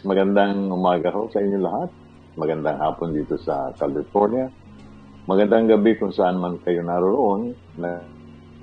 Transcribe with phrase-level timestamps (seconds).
[0.00, 1.92] Magandang umaga ho sa inyo lahat.
[2.40, 4.48] Magandang hapon dito sa California.
[5.28, 7.52] Magandang gabi kung saan man kayo naroon.
[7.76, 8.00] Na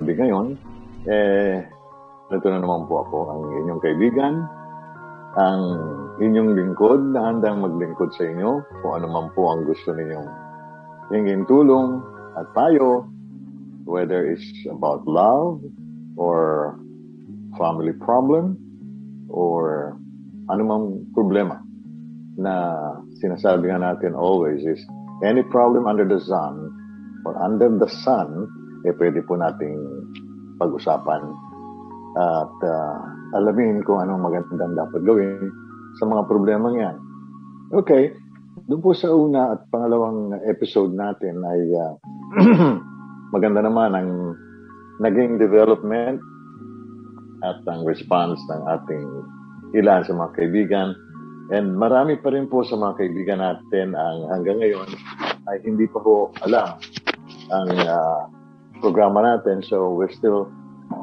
[0.02, 0.58] gabi ngayon,
[1.06, 1.62] eh,
[2.34, 4.34] ito na naman po ako, ang inyong kaibigan,
[5.38, 5.62] ang
[6.18, 10.26] inyong lingkod na handang maglingkod sa inyo kung ano man po ang gusto ninyong
[11.14, 12.02] hingin tulong
[12.34, 13.06] at payo,
[13.86, 15.62] whether it's about love
[16.18, 16.74] or
[17.54, 18.58] family problem
[19.30, 19.94] or
[20.48, 21.60] anumang problema
[22.38, 22.72] na
[23.18, 24.80] sinasabi nga natin always is
[25.26, 26.70] any problem under the sun
[27.26, 28.46] or under the sun,
[28.86, 29.76] eh pwede po nating
[30.62, 31.22] pag-usapan
[32.18, 32.96] at uh,
[33.36, 35.50] alamin kung anong magandang dapat gawin
[35.98, 36.96] sa mga problema yan.
[37.74, 38.16] Okay,
[38.66, 41.94] doon po sa una at pangalawang episode natin ay uh,
[43.34, 44.10] maganda naman ang
[44.98, 46.18] naging development
[47.44, 49.06] at ang response ng ating
[49.74, 50.94] ilan sa mga kaibigan.
[51.48, 54.88] And marami pa rin po sa mga kaibigan natin ang hanggang ngayon
[55.48, 56.76] ay hindi pa po alam
[57.48, 58.22] ang uh,
[58.84, 59.64] programa natin.
[59.64, 60.52] So we're still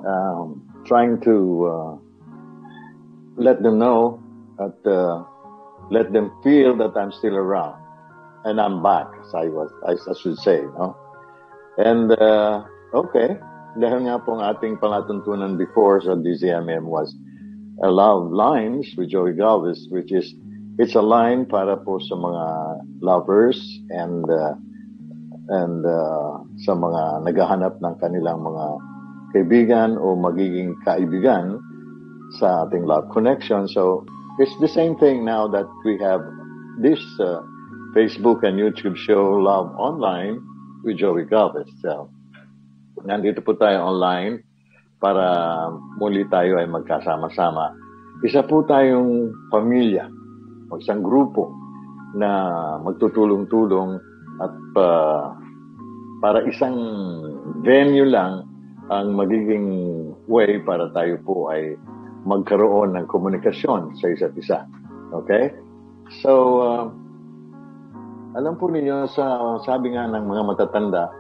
[0.06, 1.94] um, trying to uh,
[3.42, 4.22] let them know
[4.62, 5.26] that uh,
[5.90, 7.82] let them feel that I'm still around
[8.46, 10.96] and I'm back, as I was, as I should say, no?
[11.82, 13.42] And uh, okay,
[13.76, 17.12] dahil nga po ang ating pangatuntunan before sa DZMM was
[17.84, 20.34] love lines with Joey Galvez, which is
[20.80, 22.46] it's a line para po sa mga
[23.02, 23.60] lovers
[23.92, 24.56] and uh,
[25.50, 28.66] and uh, sa mga naghahanap ng kanilang mga
[29.36, 31.60] kaibigan o magiging kaibigan
[32.40, 33.68] sa ating love connection.
[33.68, 34.08] So
[34.40, 36.24] it's the same thing now that we have
[36.80, 37.44] this uh,
[37.96, 40.40] Facebook and YouTube show Love Online
[40.84, 41.68] with Joey Galvez.
[41.82, 42.12] So,
[43.04, 44.45] nandito po tayo online
[45.06, 45.70] para
[46.02, 47.78] muli tayo ay magkasama-sama.
[48.26, 50.10] Isa po tayong pamilya
[50.74, 51.54] o isang grupo
[52.18, 54.02] na magtutulong-tulong
[54.42, 55.30] at uh,
[56.26, 56.74] para isang
[57.62, 58.50] venue lang
[58.90, 59.70] ang magiging
[60.26, 61.78] way para tayo po ay
[62.26, 64.66] magkaroon ng komunikasyon sa isa't isa.
[65.14, 65.54] Okay?
[66.26, 66.34] So,
[66.66, 66.86] uh,
[68.34, 71.14] alam po ninyo, sa sabi nga ng mga matatanda,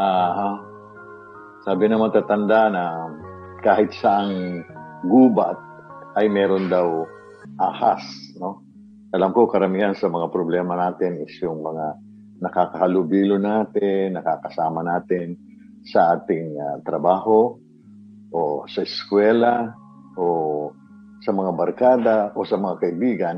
[0.00, 0.73] uh,
[1.64, 2.84] sabi ng matatanda na
[3.64, 4.60] kahit saang
[5.08, 5.56] gubat
[6.20, 7.08] ay meron daw
[7.56, 8.04] ahas,
[8.36, 8.60] no?
[9.16, 11.96] Alam ko karamihan sa mga problema natin is yung mga
[12.44, 15.40] nakakahalubilo natin, nakakasama natin
[15.88, 17.56] sa ating uh, trabaho,
[18.34, 19.70] o sa eskwela
[20.18, 20.68] o
[21.22, 23.36] sa mga barkada o sa mga kaibigan,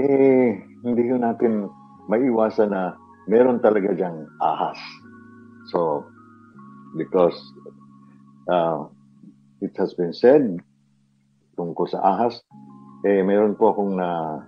[0.00, 1.68] eh, hindi ko natin
[2.08, 2.96] maiwasan na
[3.28, 4.80] meron talaga diyang ahas.
[5.70, 6.08] So,
[6.96, 7.36] because
[8.50, 8.84] uh,
[9.60, 10.60] it has been said
[11.56, 12.40] tungkol sa ahas,
[13.04, 14.40] eh, meron po akong na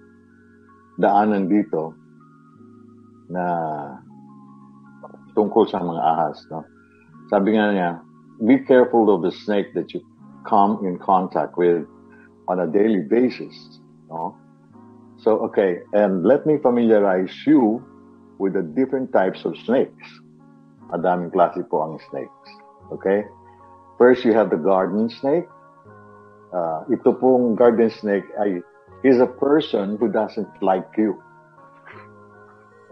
[0.96, 1.92] daanan dito
[3.28, 3.44] na
[5.34, 6.38] tungkol sa mga ahas.
[6.48, 6.64] No?
[7.28, 7.90] Sabi nga niya,
[8.46, 10.00] be careful of the snake that you
[10.46, 11.84] come in contact with
[12.48, 13.80] on a daily basis.
[14.08, 14.36] No?
[15.20, 17.80] So, okay, and let me familiarize you
[18.38, 20.04] with the different types of snakes.
[20.94, 22.50] Adaming klase po ang snakes.
[22.94, 23.26] Okay?
[23.98, 25.46] First, you have the garden snake.
[26.54, 28.62] Uh, ito pong garden snake ay
[29.02, 31.18] is a person who doesn't like you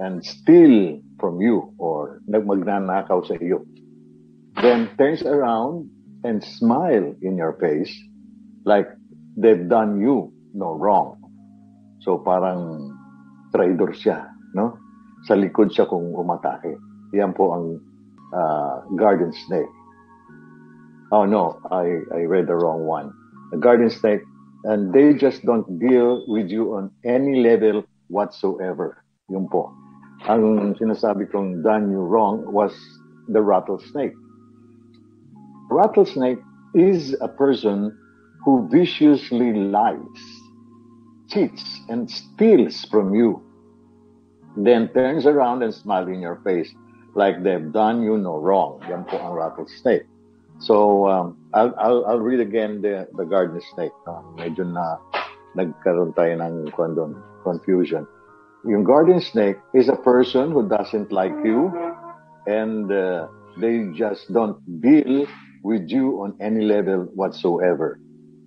[0.02, 3.62] and steal from you or nagmagnanakaw sa iyo
[4.60, 5.88] then turns around
[6.24, 7.90] and smile in your face
[8.64, 8.86] like
[9.36, 11.16] they've done you no wrong.
[12.04, 12.92] So parang
[13.54, 14.76] traitor siya, no?
[15.24, 16.76] Sa likod siya kung umatake.
[17.16, 17.80] Yan po ang
[18.32, 19.68] uh, garden snake.
[21.12, 23.12] Oh no, I, I read the wrong one.
[23.52, 24.22] The garden snake,
[24.64, 29.04] and they just don't deal with you on any level whatsoever.
[29.28, 29.72] Yun po.
[30.28, 32.72] Ang sinasabi kong done you wrong was
[33.28, 34.14] the rattlesnake
[35.72, 36.38] rattlesnake
[36.74, 37.96] is a person
[38.44, 40.22] who viciously lies,
[41.28, 43.42] cheats, and steals from you,
[44.56, 46.72] then turns around and smiles in your face
[47.14, 48.80] like they've done you no wrong.
[48.88, 50.06] Yan po ang rattlesnake.
[50.60, 53.92] So, um, I'll, I'll, I'll read again the, the garden snake.
[54.06, 54.96] Uh, medyo na
[55.58, 56.70] nagkaroon tayo ng
[57.42, 58.06] confusion.
[58.64, 61.66] Yung garden snake is a person who doesn't like you
[62.46, 63.26] and uh,
[63.58, 65.26] they just don't deal
[65.66, 67.98] with you on any level whatsoever.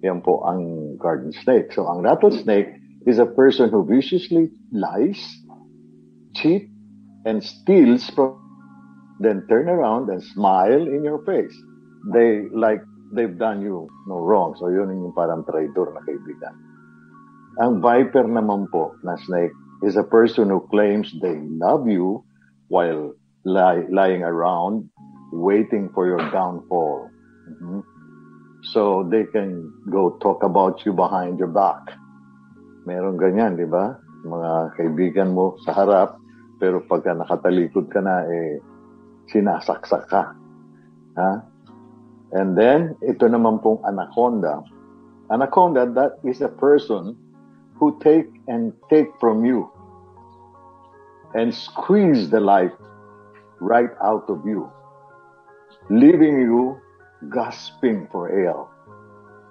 [0.03, 1.75] Yan po ang garden snake.
[1.75, 5.19] So ang rattlesnake is a person who viciously lies,
[6.33, 6.71] cheat,
[7.25, 8.44] and steals from
[9.19, 11.53] then turn around and smile in your face.
[12.11, 12.83] They like
[13.13, 14.55] they've done you no wrong.
[14.59, 16.55] So yun yung parang traitor na kaibigan.
[17.63, 19.55] Ang viper naman po na snake
[19.87, 22.19] is a person who claims they love you
[22.67, 23.15] while
[23.47, 24.89] lie, lying around
[25.31, 27.09] waiting for your downfall.
[27.47, 27.79] Mm-hmm.
[28.73, 31.85] So they can go talk about you behind your back.
[32.85, 33.93] Meron ganyan, di ba?
[34.25, 36.17] Mga kaibigan mo sa harap,
[36.57, 38.57] pero pagka nakatalikod ka na, eh,
[39.31, 40.33] sinasaksak ka.
[41.15, 41.31] Ha?
[42.35, 44.65] And then, ito naman pong anaconda.
[45.31, 47.15] Anaconda, that is a person
[47.79, 49.71] who take and take from you
[51.35, 52.73] and squeeze the life
[53.59, 54.67] right out of you,
[55.89, 56.79] leaving you
[57.31, 58.55] gasping for air.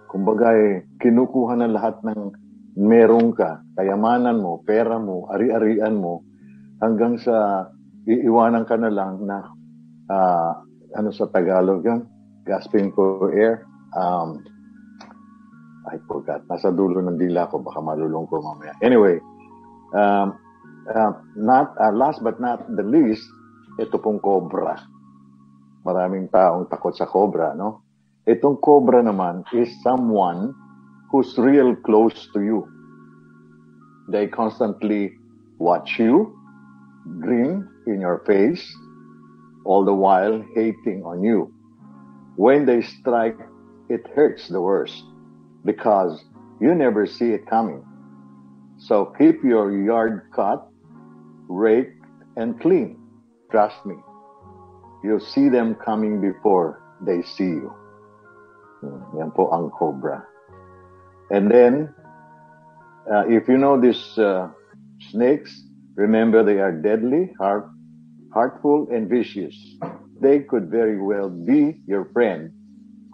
[0.08, 2.32] Kumbaga, eh, kinukuha na lahat ng
[2.78, 6.22] meron ka, kayamanan mo, pera mo, ari-arian mo,
[6.78, 7.66] hanggang sa
[8.06, 9.42] iiwanan ka na lang na,
[10.10, 10.52] uh,
[10.94, 12.06] ano sa Tagalog yan?
[12.44, 13.64] Gasping for air.
[13.96, 14.44] Um,
[15.84, 16.44] I forgot.
[16.48, 18.72] Nasa dulo ng dila ko, baka malulong ko mamaya.
[18.80, 19.20] Anyway,
[19.92, 20.36] um,
[20.88, 23.24] uh, not, uh, last but not the least,
[23.76, 24.80] ito pong cobra.
[25.84, 27.84] Maraming taong takot sa cobra, no?
[28.24, 30.56] Itong cobra naman is someone
[31.12, 32.64] who's real close to you.
[34.08, 35.12] They constantly
[35.60, 36.32] watch you,
[37.20, 38.64] grin in your face,
[39.64, 41.52] all the while hating on you.
[42.36, 43.38] When they strike,
[43.88, 45.02] it hurts the worst
[45.64, 46.22] because
[46.60, 47.84] you never see it coming.
[48.78, 50.66] So keep your yard cut,
[51.48, 52.04] raked,
[52.36, 52.98] and clean.
[53.50, 53.96] Trust me.
[55.04, 57.70] you'll see them coming before they see you.
[58.80, 60.24] Hmm, yan po ang cobra.
[61.28, 61.92] And then,
[63.04, 64.48] uh, if you know these uh,
[65.12, 65.52] snakes,
[65.94, 67.68] remember they are deadly, heart,
[68.34, 69.54] heartful, and vicious.
[70.18, 72.50] They could very well be your friend,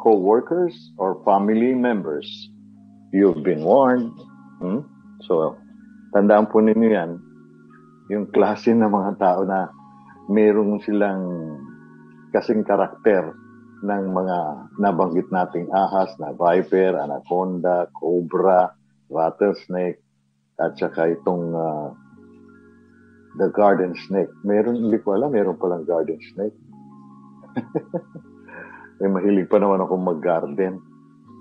[0.01, 2.27] co-workers, or family members.
[3.13, 4.17] You've been warned.
[4.65, 4.89] Hmm?
[5.29, 5.61] So,
[6.17, 7.11] tandaan po ninyo yan.
[8.09, 9.69] Yung klase ng mga tao na
[10.33, 11.23] merong silang
[12.33, 13.37] kasing karakter
[13.85, 14.39] ng mga
[14.81, 18.73] nabanggit nating ahas na viper, anaconda, cobra,
[19.09, 20.01] rattlesnake,
[20.61, 21.91] at saka itong uh,
[23.39, 24.31] the garden snake.
[24.43, 26.57] Meron, hindi ko alam, meron palang garden snake.
[29.03, 30.83] eh, mahilig pa naman ako mag-garden.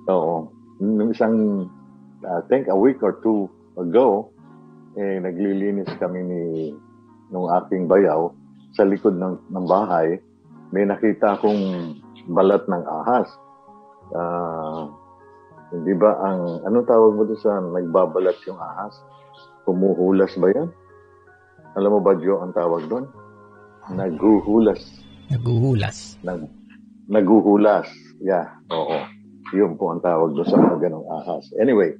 [0.09, 0.49] Oo.
[0.81, 1.65] Nung isang,
[2.25, 4.29] I think a week or two ago,
[4.97, 6.43] eh, naglilinis kami ni
[7.29, 8.33] nung aking bayaw
[8.73, 10.17] sa likod ng, ng bahay
[10.69, 11.97] may nakita akong
[12.29, 13.29] balat ng ahas.
[14.13, 14.89] Uh,
[15.73, 18.93] hindi ba ang, ano tawag mo doon sa nagbabalat yung ahas?
[19.65, 20.69] Kumuhulas ba yan?
[21.77, 23.05] Alam mo ba, Joe, ang tawag doon?
[23.93, 24.81] Naguhulas.
[25.29, 26.17] Naguhulas.
[26.25, 26.49] Nag,
[27.09, 27.89] naguhulas.
[28.21, 28.97] Yeah, oo.
[29.53, 31.45] Yun po ang tawag doon sa mga ganong ahas.
[31.57, 31.97] Anyway,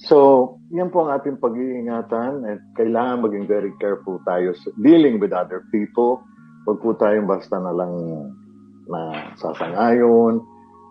[0.00, 5.64] so, yan po ang ating pag-iingatan at kailangan maging very careful tayo dealing with other
[5.72, 6.24] people
[6.66, 7.94] Huwag po tayong basta na lang
[8.90, 10.42] na sasangayon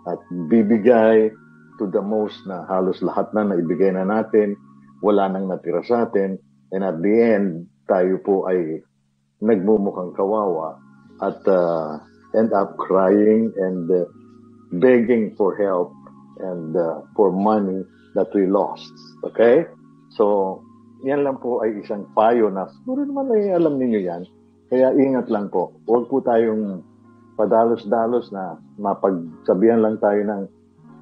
[0.07, 1.27] at bibigay
[1.75, 4.55] to the most na halos lahat na naibigay na natin,
[5.03, 6.39] wala nang natira sa atin,
[6.71, 8.81] and at the end, tayo po ay
[9.41, 10.79] nagmumukhang kawawa
[11.21, 12.01] at uh,
[12.35, 14.05] end up crying and uh,
[14.75, 15.93] begging for help
[16.43, 17.85] and uh, for money
[18.17, 18.91] that we lost.
[19.23, 19.67] Okay?
[20.15, 20.59] So,
[21.05, 24.23] yan lang po ay isang payo na siguro naman ay alam niyo yan
[24.65, 25.77] kaya ingat lang po.
[25.85, 26.81] Huwag po tayong
[27.37, 30.41] padalos-dalos na mapagsabihan lang tayo ng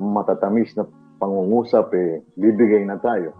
[0.04, 0.84] matatamis na
[1.22, 3.32] pangungusap, eh, bibigay na tayo.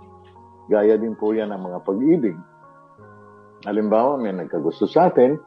[0.72, 2.38] Gaya din po yan ng mga pag-ibig.
[3.64, 5.40] Halimbawa, may nagkagusto sa atin,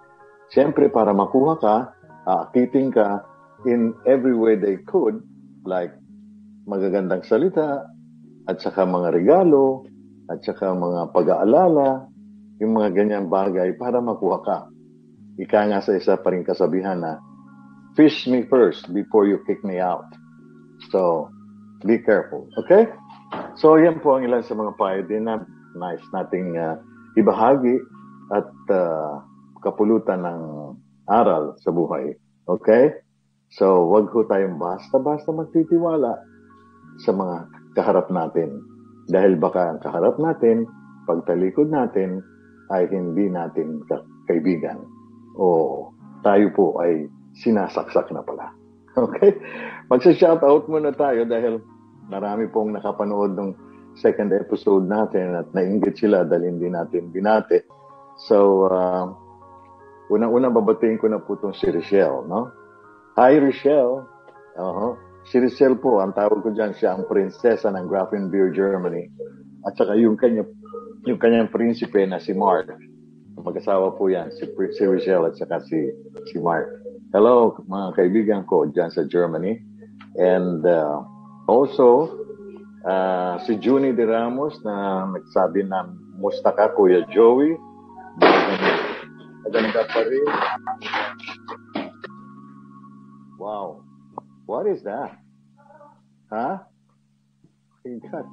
[0.49, 1.77] siyempre para makuha ka,
[2.25, 3.21] aakitin ka
[3.69, 5.21] in every way they could,
[5.69, 5.93] like
[6.65, 7.85] magagandang salita,
[8.49, 9.85] at saka mga regalo,
[10.33, 12.09] at saka mga pag-aalala,
[12.57, 14.59] yung mga ganyan bagay para makuha ka.
[15.37, 17.21] Ika nga sa isa pa rin kasabihan na,
[17.97, 20.09] fish me first before you kick me out.
[20.89, 21.29] So,
[21.85, 22.49] be careful.
[22.65, 22.89] Okay?
[23.61, 25.45] So, yan po ang ilan sa mga payo din na
[25.77, 26.81] nice nating uh,
[27.17, 27.77] ibahagi
[28.33, 29.23] at uh,
[29.63, 30.41] kapulutan ng
[31.07, 32.15] aral sa buhay.
[32.47, 32.95] Okay?
[33.55, 36.19] So, wag ko tayong basta-basta magtitiwala
[36.99, 37.37] sa mga
[37.79, 38.63] kaharap natin.
[39.07, 40.67] Dahil baka ang kaharap natin,
[41.07, 42.23] pagtalikod natin,
[42.75, 43.87] ay hindi natin
[44.27, 44.83] kaibigan
[45.39, 45.47] o
[46.27, 47.07] tayo po ay
[47.39, 48.51] sinasaksak na pala.
[48.97, 49.37] Okay?
[49.93, 51.61] Magsa-shoutout muna tayo dahil
[52.09, 53.53] marami pong nakapanood ng
[54.01, 57.69] second episode natin at nainggit sila dahil hindi natin binate.
[58.17, 59.13] So, uh,
[60.09, 62.49] unang-una babatiin ko na po itong si Rochelle, no?
[63.21, 64.09] Hi, Rochelle.
[64.57, 64.97] Uh-huh.
[65.29, 69.13] Si Rochelle po, ang tawag ko dyan, siya ang prinsesa ng Grafenbeer, Germany.
[69.69, 70.49] At saka yung kanya
[71.07, 72.73] yung kanyang prinsipe na si Mark.
[73.37, 75.93] Mag-asawa po yan, si, si Rochelle at saka si,
[76.33, 76.67] si Mark.
[77.15, 79.61] Hello, mga kaibigan ko dyan sa Germany.
[80.19, 81.05] And uh,
[81.47, 82.17] also,
[82.83, 87.55] uh, si Junie De Ramos na nagsabi na, musta ka, Kuya Joey?
[88.21, 90.29] Maganda pa rin.
[93.37, 93.85] Wow.
[94.47, 95.19] What is that?
[96.31, 96.65] Huh?
[97.87, 98.27] God.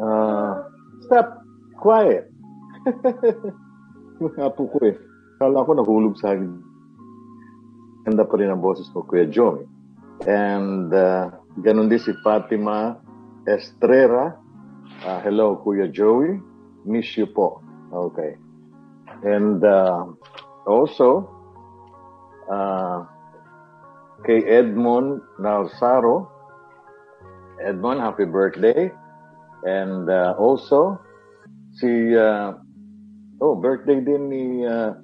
[0.00, 0.52] Uh,
[1.06, 1.28] stop.
[1.80, 2.28] Quiet.
[4.36, 4.96] Apo ko eh.
[5.40, 6.60] Kala ko nahulog sa akin.
[8.04, 9.64] Ganda pa rin ang boses ko, Kuya Joey.
[10.28, 13.00] And uh, ganun din si Fatima
[13.48, 14.39] Estrera.
[15.00, 16.36] Uh, hello, Kuya Joey.
[16.84, 17.64] Miss you po.
[17.88, 18.36] Okay.
[19.24, 20.12] And uh,
[20.68, 21.24] also,
[22.52, 23.08] uh,
[24.28, 26.28] kay Edmond Nalsaro.
[27.64, 28.92] Edmond, happy birthday.
[29.64, 31.00] And uh, also,
[31.80, 32.60] si, uh,
[33.40, 35.00] oh, birthday din ni uh,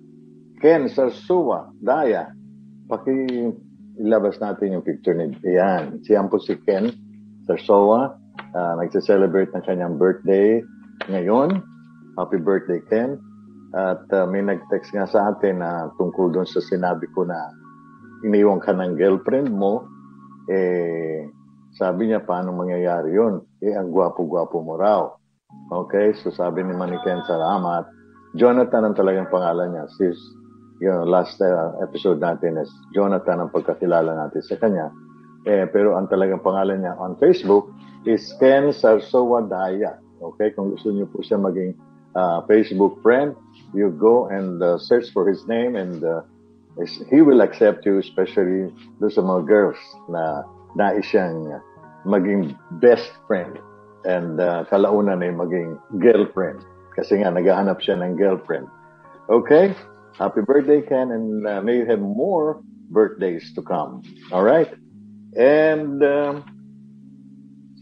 [0.60, 2.36] Ken Sarsua, Daya.
[2.84, 3.48] Paki
[3.96, 6.04] ilabas natin yung picture ni Yan.
[6.04, 6.92] Siyan po si Ken
[7.48, 8.25] Sarsua.
[8.56, 10.64] Uh, nagse-celebrate ng kanyang birthday
[11.12, 11.60] ngayon.
[12.16, 13.20] Happy birthday, Ken.
[13.76, 17.36] At uh, may nag-text nga sa atin na tungkol doon sa sinabi ko na
[18.24, 19.84] iniwan ka ng girlfriend mo,
[20.48, 21.28] eh,
[21.76, 23.44] sabi niya, paano mangyayari yun?
[23.60, 25.04] Eh, ang gwapo-gwapo mo raw.
[25.68, 27.84] Okay, so sabi ni Maniken, salamat.
[28.40, 29.84] Jonathan ang talagang pangalan niya.
[30.00, 30.16] Sis,
[30.80, 34.88] you know, last uh, episode natin is Jonathan ang pagkakilala natin sa kanya.
[35.44, 37.75] Eh, pero ang talagang pangalan niya on Facebook
[38.06, 39.98] is Ken Sarsowa Daya.
[40.22, 41.76] Okay, kung gusto niyo po siya maging
[42.16, 43.36] uh, Facebook friend,
[43.74, 46.24] you go and uh, search for his name and uh,
[47.10, 50.46] he will accept you, especially do sa mga girls na
[50.76, 51.60] nais siyang
[52.06, 53.58] maging best friend
[54.06, 56.62] and uh, kalaunan ay maging girlfriend
[56.94, 58.70] kasi nga naghahanap siya ng girlfriend.
[59.28, 59.74] Okay?
[60.16, 64.00] Happy birthday, Ken, and uh, may you have more birthdays to come.
[64.32, 64.72] All right?
[65.36, 66.55] And um,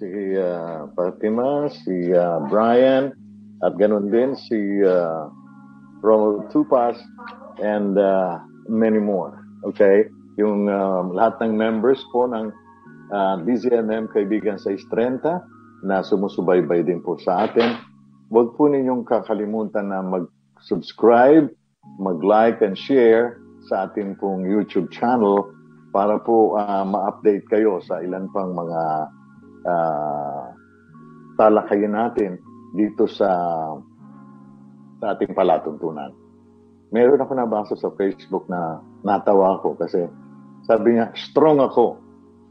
[0.04, 3.16] si uh, Fatima, si uh, Brian,
[3.64, 5.32] at ganun din si uh,
[6.04, 7.00] Ronald Tupas,
[7.64, 8.36] and uh,
[8.68, 9.40] many more.
[9.64, 10.12] Okay?
[10.36, 12.52] Yung um, lahat ng members po ng
[13.08, 17.80] uh, DZMM Kaibigan sa 630 na sumusubaybay din po sa atin.
[18.28, 21.48] Huwag po ninyong kakalimutan na mag-subscribe,
[21.96, 23.40] mag-like and share
[23.72, 25.48] sa ating pong YouTube channel
[25.94, 28.80] para po uh, ma-update kayo sa ilan pang mga
[29.64, 30.44] uh,
[31.40, 32.38] talakayin natin
[32.76, 33.30] dito sa
[35.02, 36.12] sa ating palatuntunan.
[36.94, 40.06] Meron ako nabasa sa Facebook na natawa ako kasi
[40.64, 42.00] sabi niya, strong ako.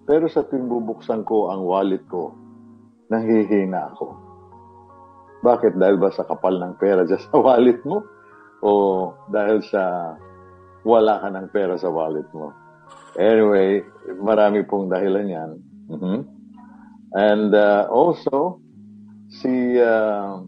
[0.03, 2.35] Pero sa tuwing bubuksan ko ang wallet ko,
[3.09, 4.07] nahihina ako.
[5.43, 5.75] Bakit?
[5.75, 8.05] Dahil ba sa kapal ng pera dyan sa wallet mo?
[8.63, 8.71] O
[9.27, 10.15] dahil sa
[10.87, 12.51] wala ka ng pera sa wallet mo?
[13.17, 13.83] Anyway,
[14.21, 15.51] marami pong dahilan yan.
[15.89, 16.19] Mm-hmm.
[17.13, 18.57] And uh, also,
[19.29, 20.41] si uh,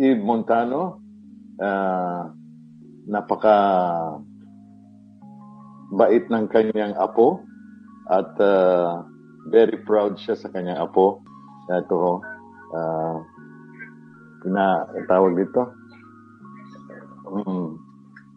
[0.00, 0.96] Eve Montano,
[1.60, 2.32] uh,
[3.04, 3.56] napaka
[5.92, 7.44] bait ng kanyang apo
[8.08, 9.04] at uh,
[9.52, 11.20] very proud siya sa kanyang apo.
[11.68, 12.24] Ito,
[12.72, 13.16] uh,
[14.48, 15.68] na tawag dito.
[17.28, 17.68] Mm,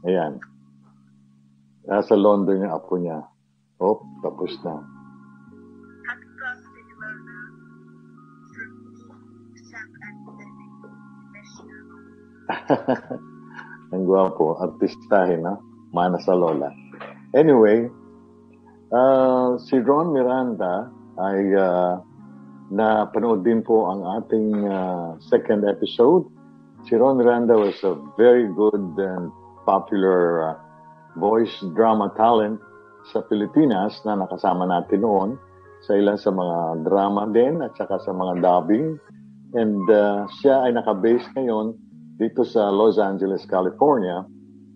[0.05, 0.33] ayan.
[1.87, 3.23] Nasa London yung apo niya.
[3.79, 4.92] Oh, tapos na.
[13.93, 15.61] Ang gwapo, artistahin, no?
[15.93, 16.73] Mana sa lola.
[17.37, 17.85] Anyway,
[18.89, 20.89] uh, si Ron Miranda
[21.21, 22.01] ay uh,
[22.73, 26.25] napanood din po ang ating uh, second episode.
[26.89, 29.29] Si Ron Miranda was a very good and
[29.69, 30.55] popular uh,
[31.21, 32.57] voice drama talent
[33.13, 35.29] sa Pilipinas na nakasama natin noon
[35.83, 38.97] sa ilan sa mga drama din at saka sa mga dubbing.
[39.53, 41.77] And uh, siya ay nakabase ngayon
[42.17, 44.25] dito sa Los Angeles, California.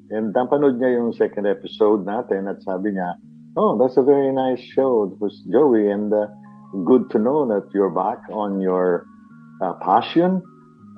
[0.10, 3.20] And napanood niya yung second episode natin at sabi niya,
[3.60, 5.12] oh, that's a very nice show.
[5.12, 6.32] It was Joey and uh,
[6.88, 9.04] good to know that you're back on your
[9.60, 10.40] uh, passion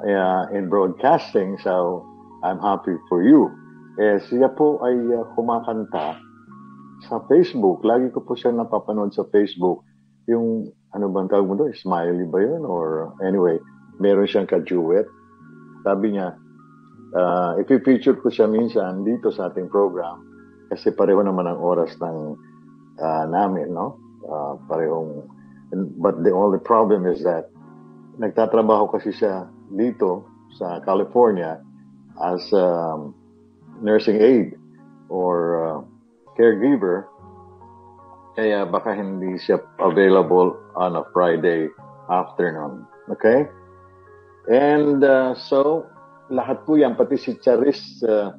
[0.06, 1.58] uh, in broadcasting.
[1.64, 2.06] So
[2.44, 3.50] I'm happy for you.
[4.00, 6.16] Eh, siya po ay uh, kumakanta
[7.10, 7.84] sa Facebook.
[7.84, 9.84] Lagi ko po siya napapanood sa Facebook.
[10.30, 11.74] Yung ano bang tawag mo doon?
[11.76, 12.64] Smiley ba yun?
[12.64, 13.60] Or anyway,
[14.00, 15.10] meron siyang ka-duet.
[15.84, 16.36] Sabi niya,
[17.16, 20.22] uh, ipipicture ko siya minsan dito sa ating program
[20.70, 22.38] kasi pareho naman ang oras ng
[23.02, 23.98] uh, namin, no?
[24.22, 25.26] Uh, parehong,
[25.98, 27.50] but the only problem is that
[28.20, 30.28] nagtatrabaho kasi siya dito
[30.60, 31.58] sa California
[32.20, 33.16] as um,
[33.80, 34.60] nursing aide
[35.08, 35.80] or uh,
[36.36, 37.08] caregiver
[38.38, 41.68] kaya baka hindi siya available on a Friday
[42.08, 42.88] afternoon.
[43.12, 43.48] Okay?
[44.50, 45.86] And uh, so,
[46.34, 48.34] lahat po yan, pati si Charis, uh,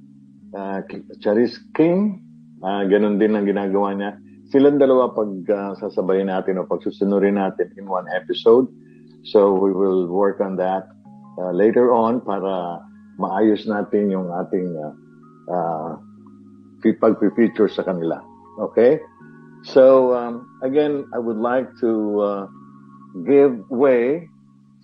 [0.50, 0.82] uh,
[1.22, 2.18] Charis King,
[2.66, 4.18] uh, ganun din ang ginagawa niya.
[4.50, 8.66] Silang dalawa pag uh, sasabayin natin o pagsusunurin natin in one episode.
[9.22, 10.90] So, we will work on that
[11.38, 12.82] uh, later on para
[13.22, 14.92] maayos natin yung ating uh,
[15.46, 15.90] uh,
[16.82, 18.18] pag-feature sa kanila.
[18.58, 18.98] Okay?
[19.62, 22.42] So, um, again, I would like to uh,
[23.22, 24.26] give way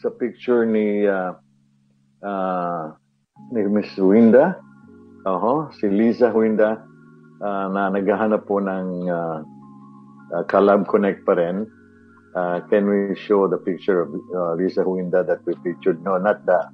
[0.00, 1.32] sa picture ni uh,
[2.22, 2.92] uh,
[3.52, 4.56] ni Miss Huinda.
[5.26, 6.78] Oho, si Liza Huinda
[7.42, 9.42] uh, na naghahanap po ng uh,
[10.32, 11.66] uh, Collab Connect pa rin.
[12.36, 16.04] Uh, can we show the picture of uh, Lisa Huinda that we featured?
[16.04, 16.68] No, not the,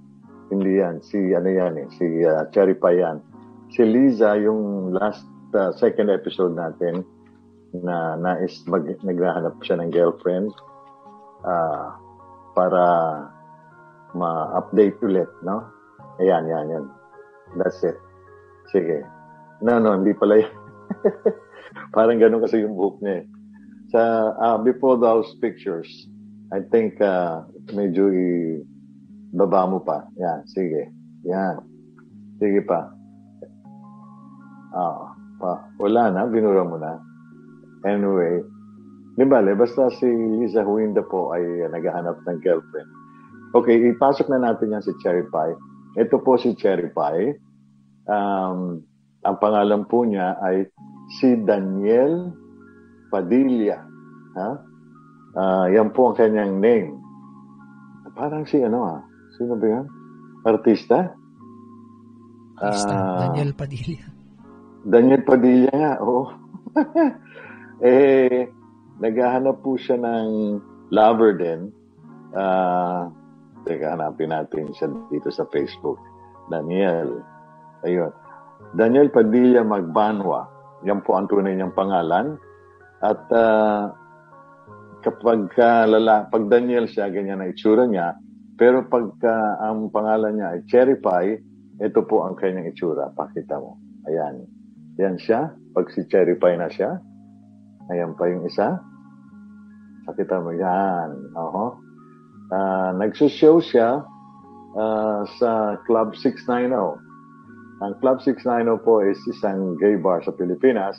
[0.50, 0.98] hindi yan.
[1.06, 3.22] Si, ano yan eh, si uh, Cherry Pie yan.
[3.70, 7.06] Si Liza, yung last, uh, second episode natin,
[7.72, 10.52] na nais mag, naghahanap siya ng girlfriend
[11.48, 11.96] uh,
[12.52, 12.84] para
[14.12, 15.64] ma-update ulit, no?
[16.20, 16.84] Ayan, yan, yan.
[17.56, 17.96] That's it.
[18.72, 19.04] Sige.
[19.64, 20.54] No, no, hindi pala yan.
[21.96, 23.26] Parang ganun kasi yung book niya eh.
[23.92, 24.00] Sa,
[24.36, 25.88] uh, before those pictures,
[26.52, 28.60] I think uh, medyo i
[29.32, 30.04] baba mo pa.
[30.20, 30.92] Yan, sige.
[31.24, 31.64] Yan.
[32.36, 32.92] Sige pa.
[34.72, 35.64] Ah, pa.
[35.80, 37.00] Wala na, binura mo na.
[37.88, 38.44] Anyway,
[39.12, 42.90] di bale, basta si Lisa Huinda po ay naghahanap ng girlfriend.
[43.53, 45.57] Okay, ipasok na natin yan si Cherry Pie.
[46.01, 47.37] Ito po si Cherry Pie.
[48.09, 48.81] Um,
[49.22, 50.72] ang pangalan po niya ay
[51.20, 52.33] si Daniel
[53.12, 53.85] Padilla.
[54.40, 54.51] Ha?
[55.37, 56.96] Uh, yan po ang kanyang name.
[58.16, 59.01] Parang si ano ah.
[59.37, 59.87] Sino ba yan?
[60.44, 61.12] Artista?
[62.57, 64.05] Artista, uh, Daniel Padilla.
[64.83, 66.25] Daniel Padilla nga, oo.
[67.83, 68.46] Eh,
[69.02, 70.62] naghahanap po siya ng
[70.94, 71.74] lover din.
[72.32, 73.10] Uh,
[73.66, 75.98] teka, hanapin natin siya dito sa Facebook.
[76.46, 77.18] Daniel.
[77.82, 78.14] Ayun.
[78.78, 80.46] Daniel Padilla Magbanwa.
[80.86, 82.38] Yan po ang tunay niyang pangalan.
[83.02, 83.90] At uh,
[85.02, 88.14] kapag uh, lala, pag Daniel siya, ganyan na itsura niya.
[88.54, 91.42] Pero pagka uh, ang pangalan niya ay Cherry Pie,
[91.82, 93.10] ito po ang kanyang itsura.
[93.18, 93.82] Pakita mo.
[94.06, 94.46] Ayan.
[95.02, 95.50] Yan siya.
[95.74, 97.02] Pag si Cherry Pie na siya,
[97.90, 98.78] Ayan pa yung isa.
[100.06, 101.32] Pakita mo yan.
[101.38, 101.78] Oho.
[102.52, 104.04] Uh, nagsushow siya
[104.76, 107.00] uh, sa Club 690.
[107.82, 110.98] Ang Club 690 po is isang gay bar sa Pilipinas.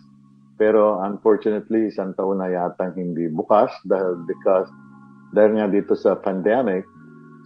[0.60, 4.70] Pero unfortunately, isang taon na yatang hindi bukas dahil because
[5.34, 6.86] dahil nga dito sa pandemic,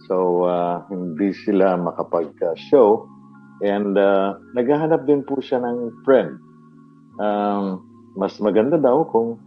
[0.04, 3.08] so uh, hindi sila makapag-show.
[3.64, 6.36] And uh, naghahanap din po siya ng friend.
[7.18, 7.82] Um,
[8.14, 9.40] mas maganda daw kung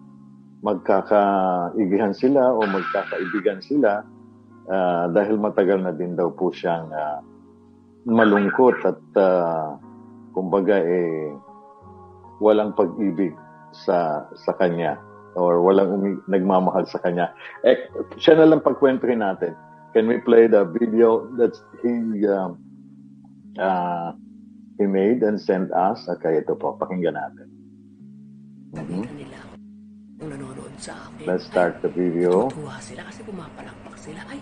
[0.61, 4.05] magkakaigihan sila o magkakaibigan sila
[4.69, 7.19] uh, dahil matagal na din daw po siyang uh,
[8.05, 9.77] malungkot at uh,
[10.33, 11.33] kumbaga eh
[12.41, 13.33] walang pag-ibig
[13.73, 14.97] sa sa kanya
[15.37, 17.31] or walang umi- nagmamahal sa kanya.
[17.63, 17.77] Eh,
[18.19, 19.55] siya na lang pagkwentuhin natin.
[19.93, 21.91] Can we play the video that he
[22.27, 22.51] uh,
[23.59, 24.11] uh,
[24.79, 26.03] he made and sent us?
[26.07, 26.75] Okay, ito po.
[26.79, 27.47] Pakinggan natin.
[30.21, 30.50] Nanonood
[30.81, 31.25] sa akin.
[31.29, 32.49] Let's start the video.
[32.49, 34.21] Natutuwa sila kasi pumapalakpak sila.
[34.25, 34.39] Ay,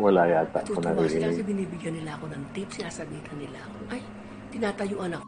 [0.00, 2.74] wala yata ako natutuwa sila kasi binibigyan nila ako ng tips.
[2.80, 3.76] Sinasabitan nila ako.
[3.92, 4.00] Ay,
[4.48, 5.24] tinatayuan ako.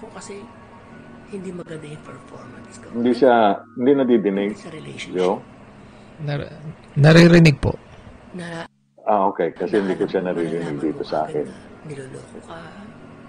[0.00, 0.34] Kung kasi
[1.30, 2.86] hindi maganda yung performance ko.
[2.94, 3.34] Hindi siya,
[3.78, 4.50] hindi nadidinig.
[4.54, 5.18] Sa relationship.
[5.18, 5.42] Yo?
[6.22, 6.54] Nar-
[6.98, 7.74] naririnig po.
[8.34, 8.66] Na
[9.10, 9.50] Ah, okay.
[9.50, 11.42] Kasi hindi ko siya mo dito sa akin.
[11.42, 11.56] na
[11.88, 12.60] Niloloko ka,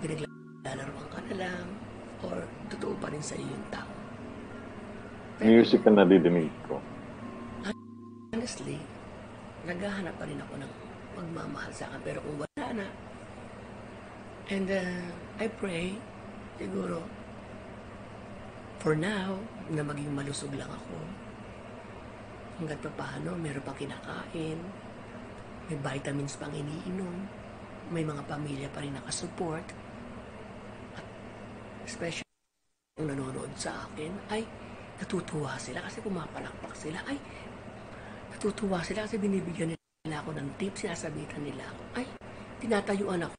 [0.04, 1.66] pinaglalaroan ka na lang,
[2.22, 2.38] or
[2.70, 3.91] totoo pa rin sa iyo yung tao.
[5.42, 6.78] Music ang nadidinig ko.
[8.30, 8.78] Honestly,
[9.66, 10.72] naghahanap pa rin ako ng
[11.18, 12.02] pagmamahal sa akin.
[12.06, 12.88] Pero kung wala na,
[14.54, 15.02] and uh,
[15.42, 15.98] I pray,
[16.62, 17.02] siguro,
[18.86, 19.34] for now,
[19.74, 20.98] na maging malusog lang ako.
[22.62, 24.62] Hanggat pa paano, meron pang kinakain,
[25.74, 27.26] may vitamins pang iniinom,
[27.90, 29.66] may mga pamilya pa rin nakasupport,
[30.94, 31.06] at
[31.90, 32.30] especially
[32.94, 34.46] kung nanonood sa akin, ay
[35.02, 37.02] natutuwa sila kasi pumapalakpak sila.
[37.10, 37.18] Ay,
[38.32, 39.74] natutuwa sila kasi binibigyan
[40.06, 41.82] nila ako ng tips, sinasabitan nila ako.
[41.98, 42.06] Ay,
[42.62, 43.36] tinatayuan ako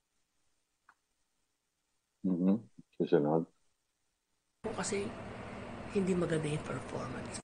[2.25, 2.69] Mhm.
[2.99, 3.47] Susunod.
[4.79, 5.05] kasi
[5.93, 7.43] hindi maganda yung performance.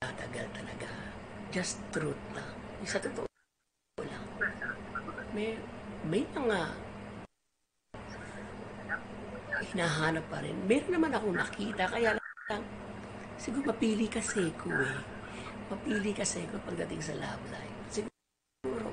[0.00, 0.88] Tatagal talaga.
[1.50, 2.52] Just truth lang.
[2.80, 3.26] Yung Sa totoo
[4.04, 4.24] lang.
[5.34, 5.56] May,
[6.06, 6.58] may mga
[9.60, 10.56] hinahanap pa rin.
[10.64, 12.64] Meron naman akong nakita, kaya lang,
[13.36, 15.00] siguro mapili kasi ko eh.
[15.70, 17.78] Mapili kasi ko pagdating sa love life.
[17.92, 18.88] Siguro,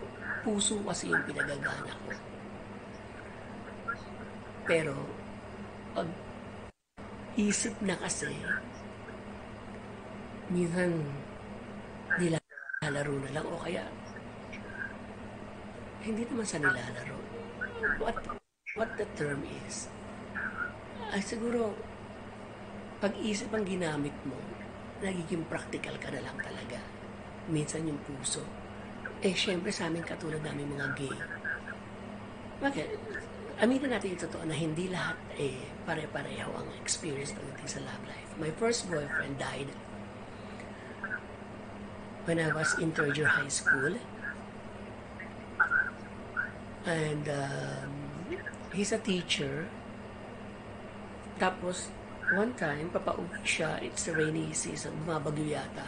[0.46, 2.12] puso kasi yung pinagagana ko.
[4.68, 4.94] Pero,
[5.96, 6.08] pag
[7.40, 8.30] isip na kasi,
[10.52, 10.92] minsan
[12.20, 13.84] nilalaro na lang o kaya
[16.08, 17.18] hindi naman sa nilalaro.
[18.00, 18.16] What,
[18.80, 19.92] what the term is,
[21.12, 21.76] ay siguro,
[22.98, 24.38] pag-isip ang ginamit mo,
[25.02, 26.82] nagiging practical ka na lang talaga.
[27.48, 28.42] Minsan yung puso.
[29.22, 31.18] Eh, syempre sa amin katulad namin mga gay.
[32.62, 32.90] Bakit?
[33.58, 38.30] Aminin natin yung totoo na hindi lahat eh pare-pareho ang experience pagdating sa love life.
[38.38, 39.74] My first boyfriend died
[42.30, 43.98] when I was in third year high school.
[46.86, 47.92] And um,
[48.74, 49.66] he's a teacher.
[51.38, 51.94] Tapos,
[52.34, 55.86] one time, papauwi siya, it's a rainy season, bumabagyo yata.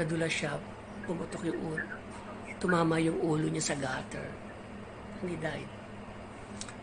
[0.00, 0.56] Nadula siya,
[1.04, 1.86] pumutok yung ulo.
[2.56, 4.32] Tumama yung ulo niya sa gutter.
[5.20, 5.68] And he died.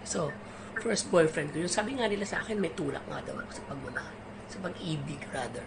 [0.05, 0.29] So,
[0.77, 4.17] first boyfriend ko, yung sabi nga nila sa akin, may tulak nga daw sa pagmamahal.
[4.53, 5.65] Sa pag-ibig, rather.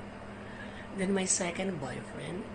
[0.95, 2.47] Then my second boyfriend,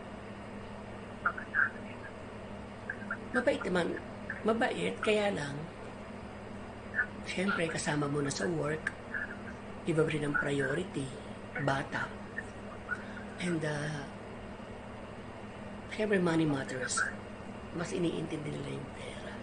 [3.35, 3.99] mabait naman.
[4.41, 5.53] Mabait, kaya lang,
[7.27, 8.89] syempre, kasama mo na sa work,
[9.89, 11.07] iba rin ang priority,
[11.65, 12.05] bata.
[13.41, 14.01] And, uh,
[15.89, 17.01] syempre, money matters.
[17.73, 19.33] Mas iniintindi nila yung pera.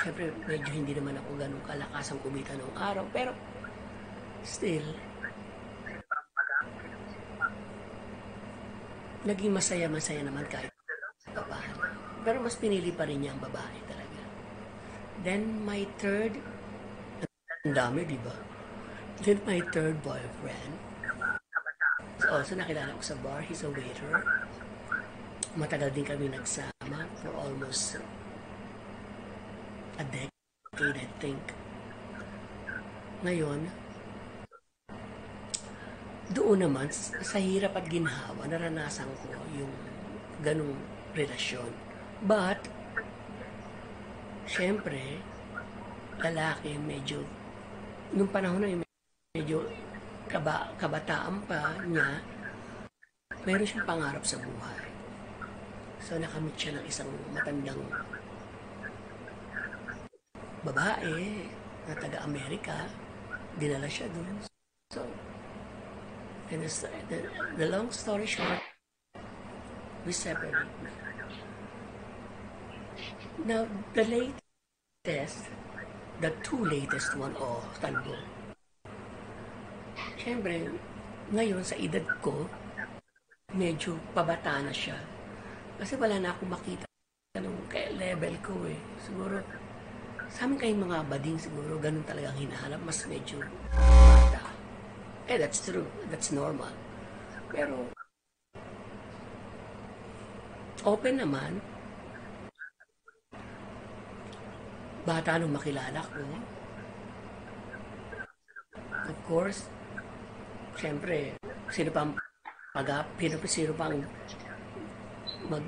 [0.00, 3.36] Syempre, medyo hindi naman ako ganun kalakas ang kumita noong araw, pero,
[4.46, 4.86] still,
[9.28, 10.72] naging masaya-masaya naman kahit
[11.36, 11.70] babae.
[12.24, 14.20] Pero mas pinili pa rin niya ang babae talaga.
[15.20, 16.32] Then my third,
[17.68, 18.32] ang dami, di ba?
[19.18, 20.78] Then my third boyfriend,
[22.22, 24.22] so, so nakilala ko sa bar, he's a waiter.
[25.58, 27.98] Matagal din kami nagsama for almost
[29.98, 31.42] a decade, I think.
[33.26, 33.66] Ngayon,
[36.30, 39.74] doon naman, sa hirap at ginhawa, naranasan ko yung
[40.46, 40.78] ganong
[41.18, 41.74] relasyon.
[42.22, 42.70] But,
[44.46, 45.18] syempre,
[46.22, 47.26] lalaki medyo,
[48.14, 48.87] nung panahon na yun,
[49.36, 49.60] medyo
[50.24, 52.20] kaba, kabataan pa niya,
[53.44, 54.80] meron siyang pangarap sa buhay.
[56.00, 57.80] So, nakamit siya ng isang matandang
[60.64, 61.44] babae
[61.84, 62.88] na taga-Amerika.
[63.60, 64.38] Dinala siya doon.
[64.94, 65.04] So,
[66.48, 66.70] and the,
[67.12, 67.18] the,
[67.60, 68.62] the long story short,
[70.06, 70.72] we separate.
[73.44, 75.52] Now, the latest,
[76.24, 78.37] the two latest one, oh, tango.
[80.28, 80.60] Siyempre,
[81.32, 82.44] ngayon sa edad ko,
[83.56, 84.92] medyo pabata na siya.
[85.80, 86.84] Kasi wala na akong makita
[87.72, 88.76] kay level ko eh.
[89.00, 89.40] Siguro,
[90.28, 92.76] sa amin kayong mga bading siguro, ganun talagang hinahanap.
[92.84, 93.40] Mas medyo
[93.72, 94.52] bata.
[95.32, 95.88] Eh, that's true.
[96.12, 96.76] That's normal.
[97.48, 97.88] Pero,
[100.84, 101.56] open naman.
[105.08, 106.20] Bata nung makilala ko.
[109.08, 109.64] Of course,
[110.78, 111.34] siyempre,
[111.74, 112.14] sino pang
[112.70, 113.98] pag sino, sino pang
[115.50, 115.64] mag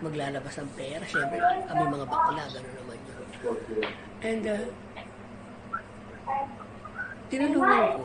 [0.00, 1.04] maglalabas ng pera.
[1.06, 3.24] Siyempre, kami mga bakla, gano'n naman yun.
[4.24, 4.64] And, uh,
[7.28, 8.02] tinulungan ko.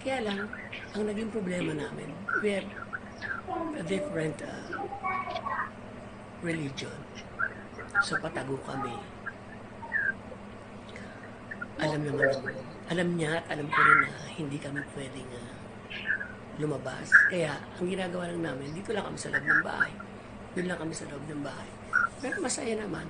[0.00, 0.40] Kaya lang,
[0.96, 2.08] ang naging problema namin,
[2.40, 2.68] we have
[3.76, 4.86] a different uh,
[6.40, 6.94] religion.
[8.00, 8.96] So, patago kami.
[11.80, 15.50] Alam naman ng, alam niya at alam ko rin na hindi kami pwedeng uh,
[16.58, 17.06] lumabas.
[17.30, 19.92] Kaya, ang ginagawa lang namin, dito lang kami sa loob ng bahay.
[20.58, 21.70] Doon lang kami sa loob ng bahay.
[22.18, 23.06] Pero masaya naman.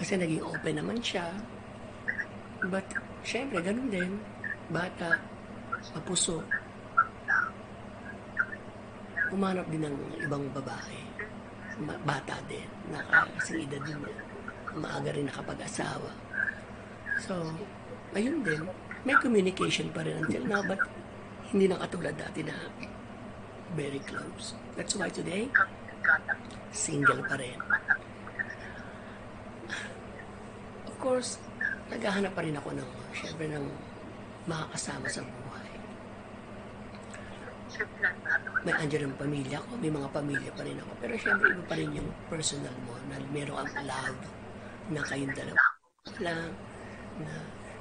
[0.00, 1.28] Kasi naging open naman siya.
[2.64, 2.88] But,
[3.22, 4.16] syempre, ganun din.
[4.72, 5.20] Bata,
[5.92, 6.40] mapuso.
[9.28, 10.98] Umanap din ng ibang babae.
[12.08, 12.66] Bata din.
[12.88, 14.16] Nakasing edad din niya.
[14.80, 16.10] Maaga rin nakapag-asawa.
[17.20, 17.52] So,
[18.16, 18.62] ayun din.
[19.04, 20.80] May communication pa rin until now, but
[21.48, 22.52] Hindi na katulad dati na
[23.72, 24.52] very close.
[24.76, 25.48] That's why today,
[26.76, 27.56] single pa rin.
[30.84, 31.40] Of course,
[31.88, 33.64] naghahanap pa rin ako ng, syempre, ng
[34.44, 35.68] makakasama sa buhay.
[38.68, 40.92] May andyan ang pamilya ko, may mga pamilya pa rin ako.
[41.00, 44.20] Pero syempre, iba pa rin yung personal mo na meron kang love
[44.92, 45.64] na kayong dalawa
[46.20, 46.52] lang.
[47.24, 47.32] Na,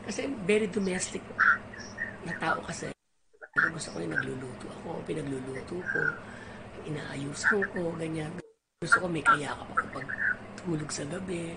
[0.08, 1.20] kasi very domestic
[2.24, 2.88] na tao kasi.
[3.58, 6.02] Gusto ko yung nagluluto ako, pinagluluto ko,
[6.88, 8.32] inaayusan ko, ganyan.
[8.80, 10.08] Gusto ko may kayakap ako pag
[10.64, 11.54] tulog sa gabi.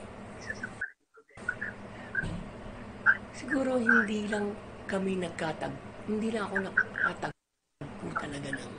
[3.36, 4.52] Siguro hindi lang
[4.90, 5.72] kami nagkatag,
[6.10, 8.72] hindi lang ako nakatagpo talaga ng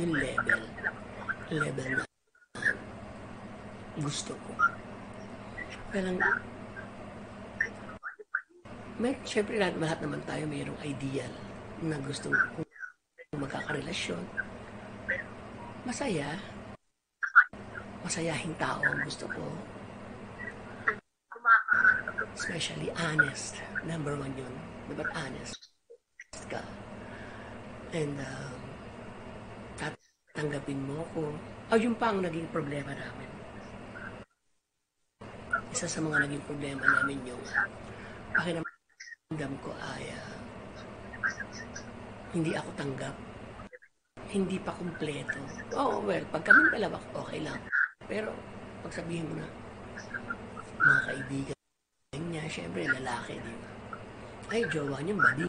[0.00, 0.62] yung level,
[1.52, 2.04] level na
[4.00, 4.52] gusto ko.
[5.94, 6.18] Kaya lang,
[9.00, 11.32] may, syempre lahat, lahat naman tayo mayroong ideal
[11.82, 12.66] na gusto kung
[13.38, 14.22] magkakarelasyon.
[15.84, 16.38] Masaya.
[18.06, 19.44] Masayahing tao ang gusto ko.
[22.34, 23.58] Especially honest.
[23.84, 24.54] Number one yun.
[24.88, 25.74] Dapat honest
[26.48, 26.62] ka.
[27.94, 28.58] And um,
[29.78, 31.32] tatanggapin mo ko.
[31.72, 33.30] Oh, yung pa ang naging problema namin.
[35.74, 38.63] Isa sa mga naging problema namin yung uh,
[39.34, 40.30] pakiramdam ko ay uh,
[42.34, 43.14] hindi ako tanggap.
[44.30, 45.38] Hindi pa kumpleto.
[45.74, 47.58] Oo, oh, well, pag kami dalawa, okay lang.
[48.06, 48.30] Pero,
[48.82, 49.46] pag sabihin mo na,
[50.82, 51.58] mga kaibigan
[52.30, 53.68] niya, syempre, lalaki, di ba?
[54.50, 55.44] Ay, jowa niya, badi.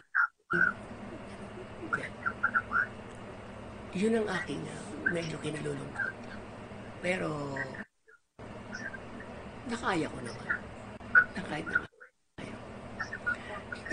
[3.96, 4.82] Yun ang aking uh,
[5.14, 6.14] medyo kinalulungkot.
[7.02, 7.54] Pero,
[9.70, 10.46] nakaya ko naman.
[11.34, 11.85] Nakaya naman.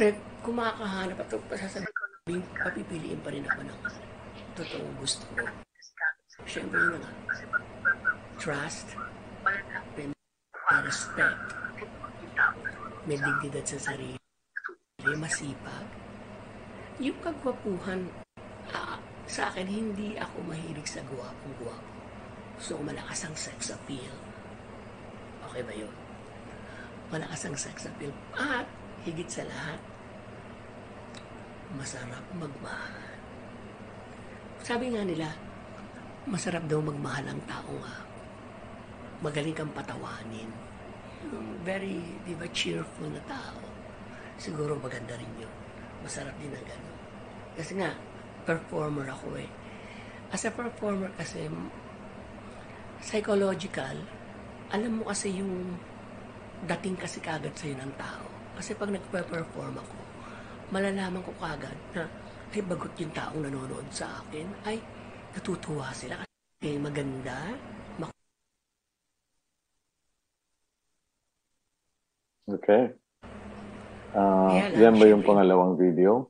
[0.01, 0.09] Eh,
[0.41, 3.79] kung makakahanap at sasabihin, papipiliin pa rin ako ng
[4.57, 5.45] totoong gusto ko.
[6.49, 7.11] Siyempre yun nga.
[8.41, 8.97] Trust,
[9.93, 10.09] may
[10.81, 11.45] respect,
[13.05, 14.17] may dignidad sa sarili,
[15.13, 15.87] masipag.
[16.97, 18.09] Yung kagwapuhan,
[18.73, 18.97] uh,
[19.29, 21.93] sa akin, hindi ako mahilig sa gwapong-gwapo.
[22.57, 24.13] Gusto ko malakas ang sex appeal.
[25.49, 25.93] Okay ba yun?
[27.13, 28.13] Malakas ang sex appeal.
[28.33, 28.65] At,
[29.03, 29.79] higit sa lahat,
[31.75, 33.11] masarap magmahal.
[34.63, 35.27] Sabi nga nila,
[36.23, 38.01] masarap daw magmahal ang taong uh,
[39.19, 40.47] magaling kang patawanin.
[41.67, 43.59] Very, di ba, cheerful na tao.
[44.39, 45.53] Siguro maganda rin yun.
[46.03, 46.97] Masarap din ang gano'n.
[47.55, 47.91] Kasi nga,
[48.43, 49.47] performer ako eh.
[50.31, 51.47] As a performer kasi,
[52.99, 53.99] psychological,
[54.71, 55.79] alam mo kasi yung
[56.67, 58.42] dating kasi kagad sa'yo ng tao.
[58.57, 59.97] Kasi pag nagpe-perform ako,
[60.69, 62.05] malalaman ko kagad na
[62.53, 64.77] ay bagot yung taong nanonood sa akin, ay
[65.33, 67.57] natutuwa sila kasi maganda,
[72.43, 72.91] Okay.
[74.11, 76.27] Uh, yan ba yung pangalawang video?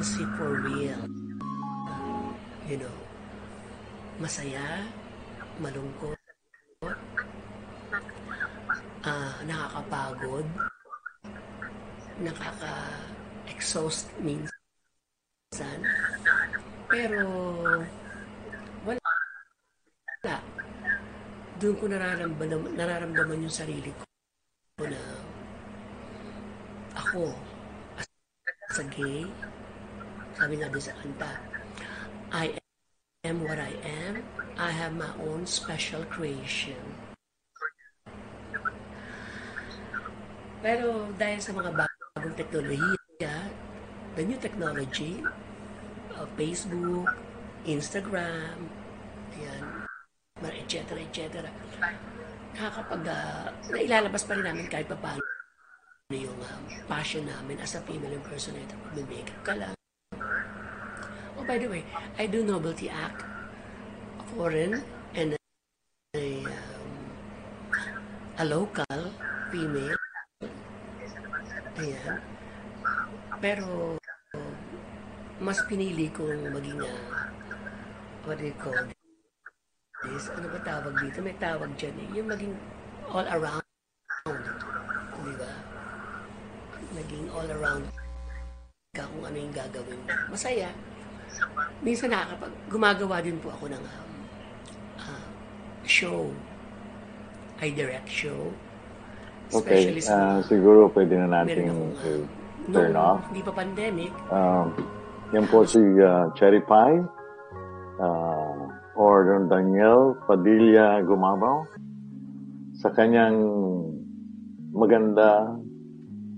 [0.00, 0.96] Fantasy for real.
[2.64, 2.96] You know,
[4.16, 4.88] masaya,
[5.60, 6.16] malungkot,
[9.04, 10.48] ah nakakapagod,
[12.24, 15.78] nakaka-exhaust minsan.
[16.88, 17.20] Pero,
[18.88, 19.04] wala.
[21.60, 25.02] Doon ko nararamdaman, nararamdaman yung sarili ko na
[26.96, 27.36] ako,
[28.70, 29.28] sa gay,
[30.70, 31.30] doon sa kanta,
[32.30, 32.54] I
[33.26, 34.22] am what I am.
[34.56, 36.78] I have my own special creation.
[40.60, 43.34] Pero dahil sa mga bagong teknolohiya,
[44.14, 45.24] the new technology,
[46.16, 47.08] uh, Facebook,
[47.64, 48.68] Instagram,
[49.36, 49.64] ayan,
[50.44, 51.00] etc.
[51.00, 51.48] etc.
[52.56, 55.24] Nakakapag, uh, nailalabas pa rin namin kahit pa paano
[56.10, 58.74] ano yung um, passion namin as a female impersonator.
[58.92, 59.79] Mag-makeup ka lang.
[61.50, 61.82] By the way,
[62.14, 63.26] I do novelty act,
[64.30, 64.86] foreign,
[65.18, 65.34] and
[66.14, 66.54] a, um,
[68.38, 69.10] a local
[69.50, 69.98] female.
[71.74, 72.22] Ayan.
[73.42, 73.98] Pero,
[75.42, 77.26] mas pinili kong maging, uh,
[78.30, 78.86] what do you call
[80.06, 80.30] this?
[80.30, 81.18] Ano ba tawag dito?
[81.18, 82.08] May tawag dyan eh.
[82.14, 82.54] Yung maging
[83.10, 83.66] all around.
[85.18, 85.50] Di ba?
[86.94, 87.90] Naging all around
[88.94, 90.14] ka kung ano yung gagawin mo.
[90.30, 90.70] Masaya.
[91.80, 94.10] Minsan nakakapag, gumagawa din po ako ng um,
[95.00, 95.28] uh,
[95.88, 96.28] show.
[97.60, 98.52] I direct show.
[99.50, 102.22] Okay, uh, siguro pwede na natin akong, uh, uh,
[102.70, 103.20] turn nung off.
[103.32, 104.66] Hindi pa pandemic, Um,
[105.34, 107.02] yan po si uh, Cherry Pie
[107.98, 108.62] uh,
[108.94, 111.66] or Daniel Padilla Gumabaw
[112.78, 113.38] sa kanyang
[114.70, 115.58] maganda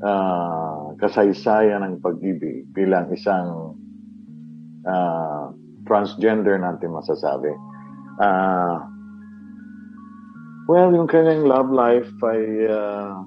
[0.00, 3.76] uh, kasaysayan ng pag-ibig bilang isang
[4.86, 5.50] uh,
[5.86, 7.50] transgender natin masasabi.
[8.20, 8.76] Uh,
[10.70, 13.22] well, yung kanyang love life ay uh,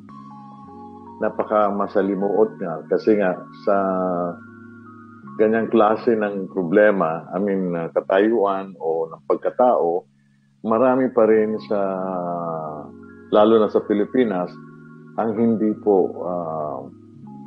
[1.19, 3.77] napaka masalimuot nga kasi nga sa
[5.35, 10.07] ganyang klase ng problema, I mean, uh, katayuan o ng pagkatao,
[10.63, 11.79] marami pa rin sa,
[13.35, 14.47] lalo na sa Pilipinas,
[15.19, 16.79] ang hindi po uh,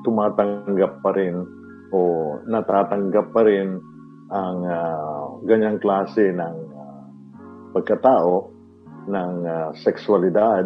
[0.04, 1.44] tumatanggap pa rin
[1.92, 1.98] o
[2.44, 3.80] natatanggap pa rin
[4.28, 7.02] ang uh, ganyang klase ng uh,
[7.72, 8.52] pagkatao,
[9.08, 10.64] ng uh, sexualidad,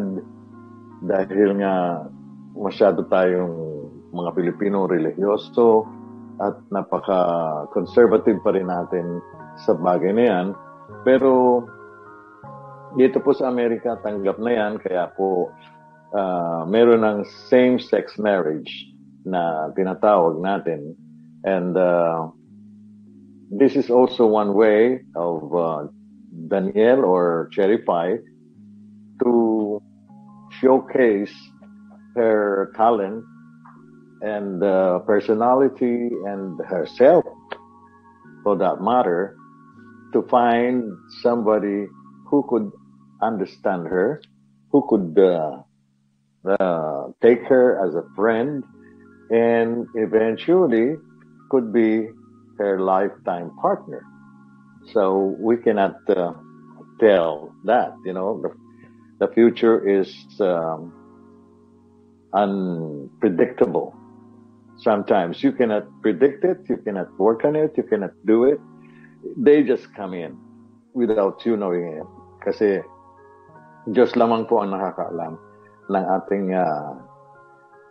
[1.02, 2.06] dahil nga
[2.54, 3.54] masyado tayong
[4.12, 5.86] mga Pilipino religyoso
[6.42, 9.22] at napaka-conservative pa rin natin
[9.62, 10.46] sa bagay na yan.
[11.06, 11.62] Pero
[12.98, 14.72] dito po sa Amerika, tanggap na yan.
[14.82, 15.54] Kaya po
[16.12, 18.70] uh, meron ng same-sex marriage
[19.24, 20.98] na tinatawag natin.
[21.42, 22.30] And uh,
[23.52, 25.84] this is also one way of uh,
[26.48, 28.16] Daniel or Cherry Pie
[29.22, 29.82] to
[30.60, 31.32] showcase
[32.16, 33.22] her talent
[34.22, 37.24] and uh, personality and herself,
[38.42, 39.36] for that matter,
[40.14, 41.86] to find somebody
[42.28, 42.70] who could
[43.20, 44.22] understand her,
[44.70, 45.60] who could uh,
[46.58, 48.64] uh, take her as a friend,
[49.30, 50.96] and eventually
[51.50, 52.08] could be
[52.62, 54.06] her lifetime partner.
[54.94, 56.32] So we cannot uh,
[57.02, 58.50] tell that, you know, the,
[59.18, 60.94] the future is um,
[62.32, 63.94] unpredictable.
[64.78, 68.58] Sometimes you cannot predict it, you cannot work on it, you cannot do it.
[69.36, 70.38] They just come in
[70.94, 72.08] without you knowing it.
[72.42, 72.82] Kasi
[73.90, 75.38] Diyos lamang po ang nakakaalam
[75.90, 76.94] ng ating uh,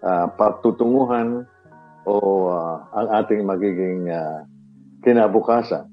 [0.04, 1.48] uh, patutunguhan
[2.08, 2.16] o
[2.48, 4.44] uh, ang ating magiging uh,
[5.02, 5.90] kinabukasan.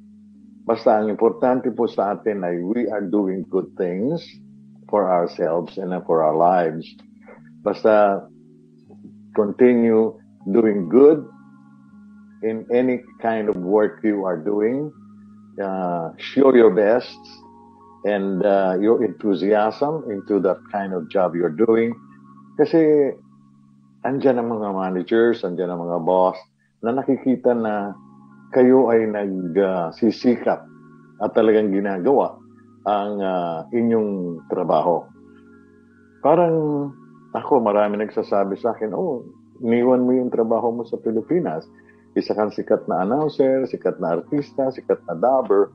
[0.68, 4.21] Basta ang importante po sa atin ay we are doing good things
[4.92, 6.85] for ourselves and for our lives.
[7.64, 8.25] Basta
[9.33, 10.12] continue
[10.53, 11.25] doing good
[12.44, 14.92] in any kind of work you are doing.
[15.57, 17.18] Uh, show your best
[18.05, 21.97] and uh, your enthusiasm into that kind of job you're doing.
[22.61, 23.12] Kasi
[24.05, 26.38] andyan ang mga managers, andyan ang mga boss
[26.85, 27.97] na nakikita na
[28.54, 32.38] kayo ay nagsisikap uh, at talagang ginagawa
[32.88, 35.04] ang uh, inyong trabaho.
[36.24, 36.88] Parang
[37.37, 39.20] ako, marami nagsasabi sa akin, oh,
[39.60, 41.68] niwan mo yung trabaho mo sa Pilipinas.
[42.16, 45.68] Isa kang sikat na announcer, sikat na artista, sikat na dabber.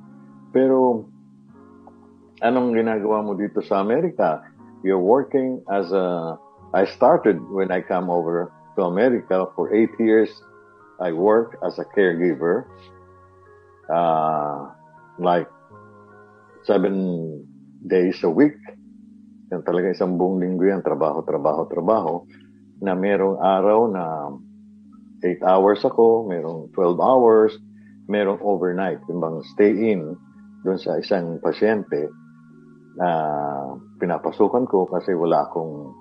[0.50, 1.06] Pero
[2.42, 4.42] anong ginagawa mo dito sa Amerika?
[4.82, 6.36] You're working as a...
[6.74, 10.34] I started when I come over to America for eight years.
[11.04, 12.64] I work as a caregiver.
[13.92, 14.72] Uh,
[15.20, 15.52] like
[16.64, 17.44] seven
[17.84, 18.56] days a week.
[19.52, 22.14] Yan talaga isang buong linggo yan, trabaho, trabaho, trabaho
[22.80, 24.04] na merong araw na
[25.24, 27.52] 8 hours ako, merong 12 hours,
[28.12, 30.16] merong overnight, yung bang stay in
[30.64, 32.12] doon sa isang pasyente
[33.00, 33.10] na
[34.00, 35.96] pinapasukan ko kasi wala akong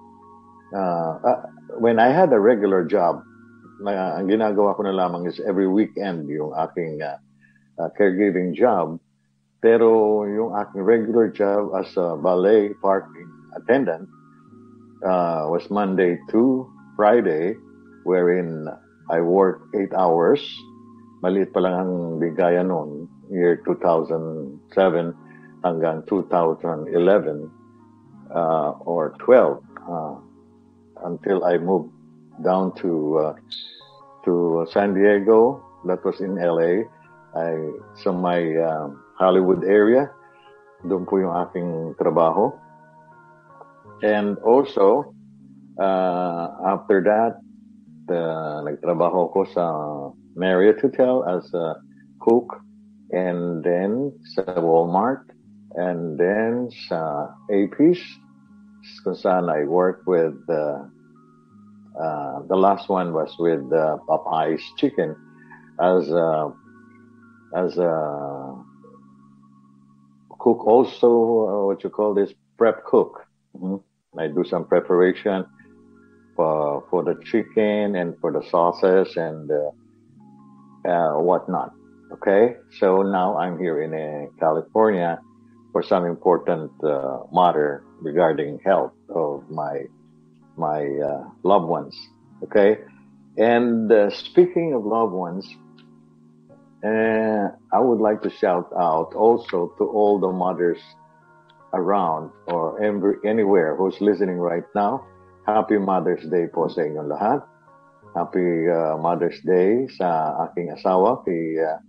[0.75, 1.41] uh, uh,
[1.79, 3.23] when I had a regular job
[3.83, 7.19] na ang ginagawa ko na lamang is every weekend yung aking uh,
[7.79, 8.97] uh, caregiving job
[9.63, 14.11] pero yung aking regular job as a ballet parking attendant
[15.07, 16.67] uh, was Monday to
[16.97, 17.55] Friday,
[18.03, 18.69] wherein
[19.11, 20.43] I worked eight hours.
[21.23, 25.15] Maliit pa lang ang bigayan noon, year 2007
[25.63, 26.91] hanggang 2011
[28.35, 30.15] uh, or 12 uh,
[31.07, 31.95] until I moved
[32.41, 33.35] down to uh,
[34.25, 35.61] to San Diego.
[35.85, 36.89] That was in LA.
[37.37, 37.53] I
[38.01, 40.09] sa my um, Hollywood area.
[40.87, 42.55] Doon po yung aking trabaho.
[44.03, 45.15] And also,
[45.79, 47.39] uh, after that,
[48.11, 49.65] uh, nagtrabaho ko sa
[50.35, 51.79] Marriott Hotel as a
[52.19, 52.59] Cook,
[53.15, 55.27] and then sa Walmart,
[55.75, 58.03] and then sa AP's,
[59.03, 60.87] kung saan I work with, uh,
[62.01, 65.17] uh, the last one was with uh, Popeye's Chicken
[65.81, 66.53] as a,
[67.57, 68.55] as a
[70.39, 73.27] cook also, uh, what you call this, prep cook.
[73.57, 74.19] Mm-hmm.
[74.19, 75.47] I do some preparation
[76.37, 81.73] for, for the chicken and for the sauces and uh, uh, whatnot.
[82.13, 85.19] Okay, so now I'm here in uh, California
[85.73, 89.85] for some important uh, matter regarding health of my
[90.63, 91.95] my uh, loved ones.
[92.47, 92.79] Okay,
[93.35, 95.43] and uh, speaking of loved ones,
[96.87, 100.79] uh, I would like to shout out also to all the mothers
[101.73, 105.07] around or every, anywhere who's listening right now.
[105.47, 107.41] Happy Mother's Day po sa inyong lahat.
[108.15, 111.81] Happy uh, Mother's Day sa aking asawa, kay uh,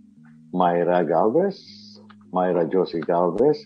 [0.56, 1.58] Myra Galvez,
[2.32, 3.60] Myra Josie Galvez,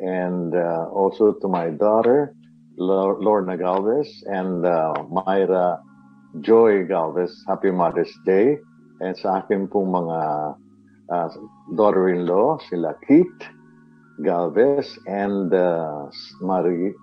[0.00, 2.34] and uh, also to my daughter,
[2.78, 5.82] Lorna Galvez, and uh, Myra
[6.40, 7.44] Joy Galvez.
[7.46, 8.58] Happy Mother's Day.
[9.00, 10.20] And sa akin pong mga
[11.10, 11.28] uh,
[11.74, 13.26] daughter-in-law, sila Kit
[14.24, 16.06] Galvez and uh,
[16.40, 16.94] Marie,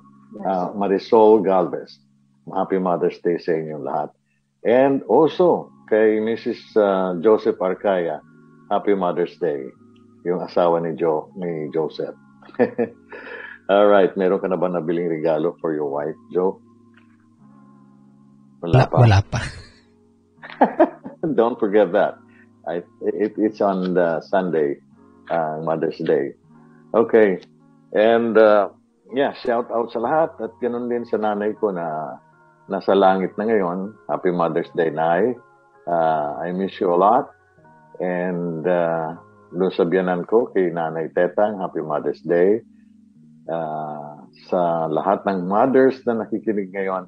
[0.46, 2.00] uh, Marisol Galvez.
[2.54, 4.10] Happy Mother's Day sa inyong lahat.
[4.66, 6.60] And also, kay Mrs.
[6.76, 8.22] Uh, Joseph Arcaya,
[8.70, 9.66] Happy Mother's Day.
[10.26, 12.18] Yung asawa ni Joe, ni Joseph.
[13.66, 16.62] All right, meron ka na ba nabiling regalo for your wife, Joe?
[18.62, 18.98] Wala, pa.
[19.02, 19.42] Wala pa.
[21.38, 22.22] Don't forget that.
[22.70, 24.78] I, it, it's on the Sunday,
[25.30, 26.38] uh, Mother's Day.
[26.94, 27.42] Okay.
[27.94, 28.70] And uh,
[29.14, 32.18] yeah, shout out sa lahat at ganun din sa nanay ko na
[32.70, 33.94] nasa langit na ngayon.
[34.10, 35.34] Happy Mother's Day, Nay.
[35.86, 37.30] Uh, I miss you a lot.
[37.98, 39.18] And uh,
[39.54, 42.66] doon sa biyanan ko, kay Nanay Tetang, Happy Mother's Day.
[43.46, 47.06] Uh, sa lahat ng mothers na nakikinig ngayon,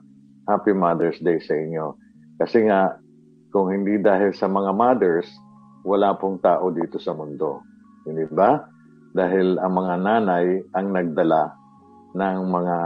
[0.48, 1.98] Happy Mother's Day sa inyo.
[2.40, 2.96] Kasi nga,
[3.52, 5.28] kung hindi dahil sa mga mothers,
[5.84, 7.66] wala pong tao dito sa mundo.
[8.06, 8.64] Hindi ba?
[9.12, 10.46] Dahil ang mga nanay
[10.78, 11.52] ang nagdala
[12.16, 12.78] ng mga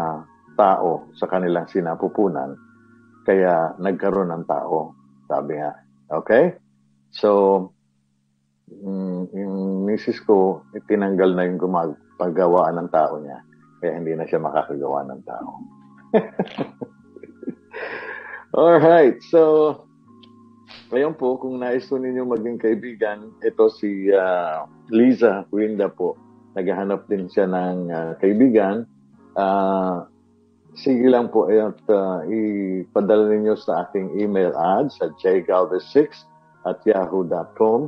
[0.55, 2.55] tao sa kanilang sinapupunan.
[3.27, 4.95] Kaya nagkaroon ng tao,
[5.29, 5.71] sabi nga.
[6.09, 6.57] Okay?
[7.13, 7.29] So,
[8.69, 11.61] mm, yung misis ko, itinanggal na yung
[12.21, 13.41] gumagpagawaan ng tao niya.
[13.81, 15.51] Kaya hindi na siya makakagawa ng tao.
[18.61, 19.41] Alright, so,
[20.93, 26.13] ngayon po, kung nais po ninyo maging kaibigan, ito si uh, Liza Winda po.
[26.53, 28.85] Naghahanap din siya ng uh, kaibigan.
[29.33, 30.03] Uh,
[30.75, 36.27] sige lang po at uh, ipadala ninyo sa aking email ad sa jgalvez6
[36.67, 37.87] at yahoo.com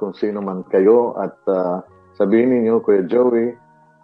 [0.00, 1.84] kung sino man kayo at uh,
[2.18, 3.54] sabihin niyo Kuya Joey,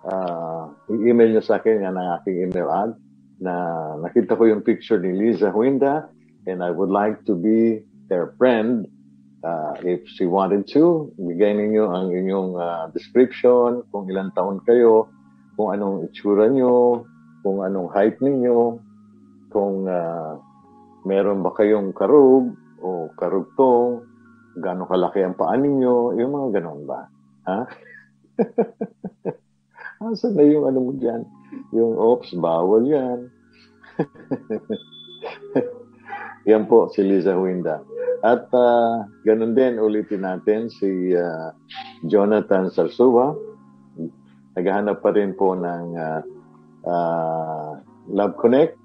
[0.05, 2.93] uh, i-email niyo sa akin yan ang aking email ad
[3.41, 3.55] na
[3.99, 6.09] nakita ko yung picture ni Liza Huinda
[6.47, 8.87] and I would like to be their friend
[9.45, 11.13] uh, if she wanted to.
[11.21, 15.09] Bigay ninyo ang inyong uh, description, kung ilang taon kayo,
[15.57, 17.05] kung anong itsura nyo,
[17.45, 18.81] kung anong height ninyo,
[19.53, 20.41] kung uh,
[21.05, 24.05] meron ba kayong karug o karugtong,
[24.59, 27.01] gano'ng kalaki ang paa ninyo, yung mga ganon ba?
[27.49, 27.59] Ha?
[30.15, 31.27] Asan na yung ano mo dyan?
[31.75, 33.35] Yung, oops, bawal yan.
[36.51, 37.83] yan po, si Liza Huinda.
[38.23, 41.51] At uh, ganun din, ulitin natin si uh,
[42.07, 43.35] Jonathan Sarsua.
[44.55, 46.23] Naghahanap pa rin po ng uh,
[46.87, 47.71] uh,
[48.07, 48.79] Love Connect.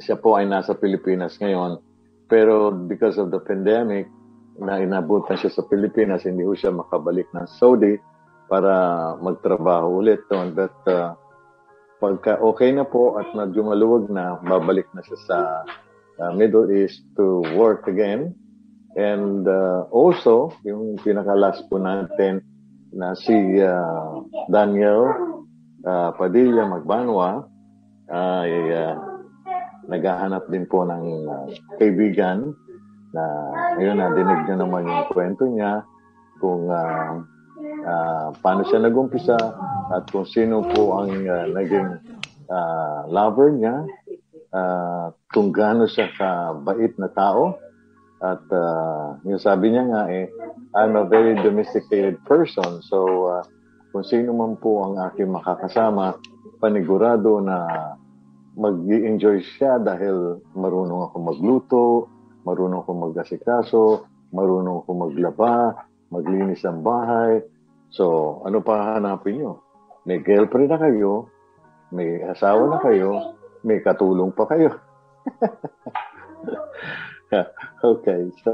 [0.00, 1.76] Siya po ay nasa Pilipinas ngayon.
[2.24, 4.08] Pero because of the pandemic,
[4.56, 8.15] na inabutan siya sa Pilipinas, hindi ko siya makabalik ng Saudi
[8.46, 8.72] para
[9.18, 10.54] magtrabaho ulit doon.
[10.54, 11.14] But uh,
[11.98, 15.38] pagka okay na po at medyo maluwag na, babalik na siya sa
[16.22, 18.34] uh, Middle East to work again.
[18.96, 22.40] And uh, also, yung pinaka-last po natin
[22.96, 25.12] na si uh, Daniel
[25.84, 27.44] uh, Padilla Magbanwa
[28.08, 28.96] ay uh,
[29.90, 32.56] naghahanap din po ng uh, kaibigan
[33.12, 33.24] na
[33.76, 35.84] ayun na dinig niyo naman yung kwento niya
[36.40, 37.20] kung uh,
[37.60, 39.36] uh, paano siya nagumpisa
[39.92, 42.00] at kung sino po ang uh, naging
[42.50, 43.86] uh, lover niya
[44.52, 47.58] uh, kung gaano siya kabait na tao.
[48.16, 50.32] At uh, yung sabi niya nga eh,
[50.72, 52.80] I'm a very domesticated person.
[52.80, 53.44] So, uh,
[53.92, 56.16] kung sino man po ang aking makakasama,
[56.60, 57.56] panigurado na
[58.56, 61.84] mag enjoy siya dahil marunong ako magluto,
[62.48, 63.84] marunong ako mag-asikaso,
[64.32, 67.42] marunong ako maglaba, maglinis ng bahay.
[67.90, 69.62] So, ano pa hanapin nyo?
[70.06, 71.30] May girlfriend na kayo,
[71.90, 73.34] may asawa na kayo,
[73.66, 74.70] may katulong pa kayo.
[77.94, 78.50] okay, so,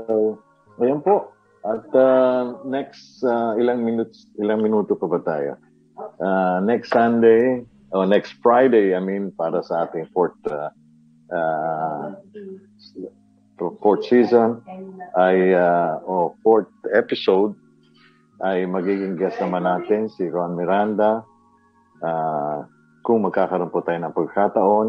[0.81, 1.33] ayan po.
[1.63, 5.55] At uh, next uh, ilang minutes, ilang minuto pa ba tayo?
[6.19, 10.73] Uh, next Sunday, o next Friday, I mean, para sa ating fourth uh,
[11.31, 12.17] uh,
[13.79, 14.65] fourth season.
[15.15, 17.55] Ay uh, o fourth episode.
[18.43, 21.23] Ay magiging guest naman natin si Ron Miranda.
[22.03, 22.67] Uh,
[23.07, 24.89] kung magkakaroon po tayo ng pagkataon.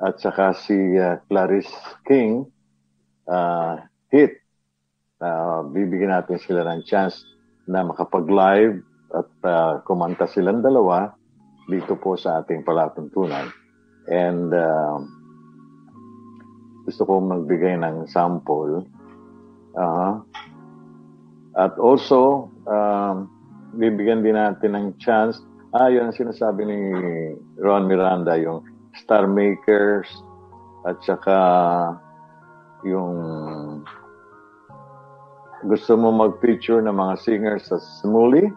[0.00, 1.72] At saka si uh, Clarice
[2.08, 2.48] King.
[3.28, 4.40] Uh, hit.
[5.20, 7.20] Uh, bibigyan natin sila ng chance
[7.68, 8.80] na makapag-live
[9.12, 11.12] at uh, kumanta silang dalawa
[11.68, 13.52] dito po sa ating palatuntunan.
[14.08, 14.98] And uh,
[16.90, 18.82] gusto ko magbigay ng sample
[19.78, 20.18] uh,
[21.54, 23.30] at also um,
[23.78, 25.38] bibigyan din natin ng chance
[25.74, 26.80] ah, yun ang sinasabi ni
[27.62, 28.66] Ron Miranda, yung
[28.98, 30.10] Star Makers,
[30.82, 31.38] at saka
[32.82, 33.14] yung
[35.68, 38.48] gusto mo mag-feature ng mga singers sa Smully.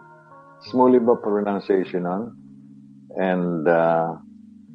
[0.72, 2.32] Smully ba pronunciation on?
[3.20, 4.16] And uh,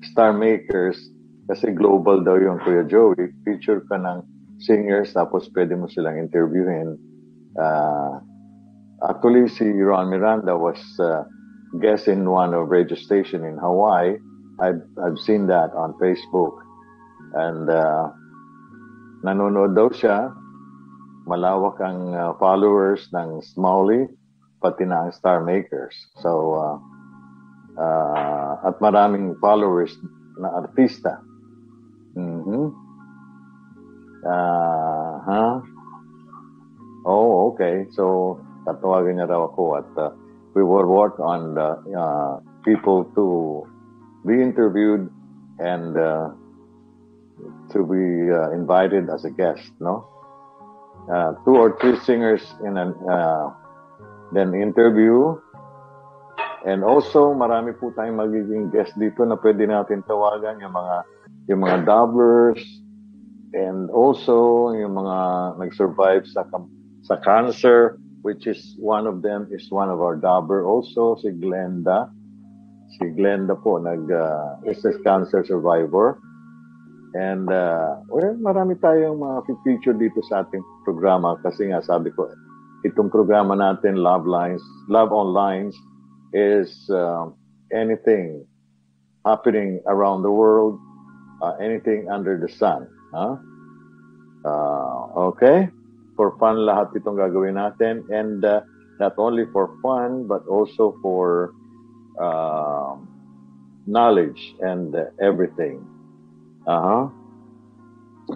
[0.05, 1.01] Star Makers,
[1.49, 3.33] kasi global daw yung Kuya Joey.
[3.41, 4.21] Feature ka ng
[4.61, 6.93] singers, tapos pwede mo silang interviewin.
[7.57, 8.21] Uh,
[9.09, 11.25] actually, si Ron Miranda was uh,
[11.81, 14.21] guest in one of radio station in Hawaii.
[14.61, 16.61] I've, I've seen that on Facebook.
[17.33, 18.13] And uh,
[19.25, 20.29] nanonood daw siya
[21.29, 24.09] malawak ang uh, followers ng Smalley,
[24.61, 25.93] pati na ang Star Makers.
[26.25, 26.77] So, uh,
[27.77, 29.93] uh, at maraming followers
[30.41, 31.21] na artista.
[32.15, 32.65] Mm-hmm.
[34.25, 35.53] Uh, huh?
[37.05, 37.87] Oh, okay.
[37.93, 40.11] So, tatawagan niya raw ako at uh,
[40.53, 43.65] we will work on the uh, people to
[44.25, 45.09] be interviewed
[45.59, 46.33] and uh,
[47.71, 50.09] to be uh, invited as a guest, no?
[51.09, 53.49] uh, two or three singers in an uh,
[54.31, 55.37] then interview.
[56.67, 60.95] And also, marami po tayong magiging guest dito na pwede natin tawagan yung mga
[61.49, 62.61] yung mga doublers
[63.57, 65.17] and also yung mga
[65.57, 66.45] nag-survive sa
[67.01, 72.11] sa cancer which is one of them is one of our dabber also si Glenda.
[72.99, 76.19] Si Glenda po nag uh, is a cancer survivor.
[77.17, 82.29] And, uh, well, marami tayong mga feature dito sa ating programa kasi nga sabi ko,
[82.85, 85.73] itong programa natin, Love Lines, Love on Lines,
[86.37, 87.25] is uh,
[87.73, 88.45] anything
[89.25, 90.77] happening around the world,
[91.41, 92.87] uh, anything under the sun.
[93.13, 93.35] Huh?
[94.45, 95.69] Uh, okay?
[96.15, 98.03] For fun lahat itong gagawin natin.
[98.11, 98.61] And uh,
[98.99, 101.55] not only for fun, but also for
[102.19, 102.99] uh,
[103.87, 105.83] knowledge and uh, everything.
[106.67, 107.09] Aha.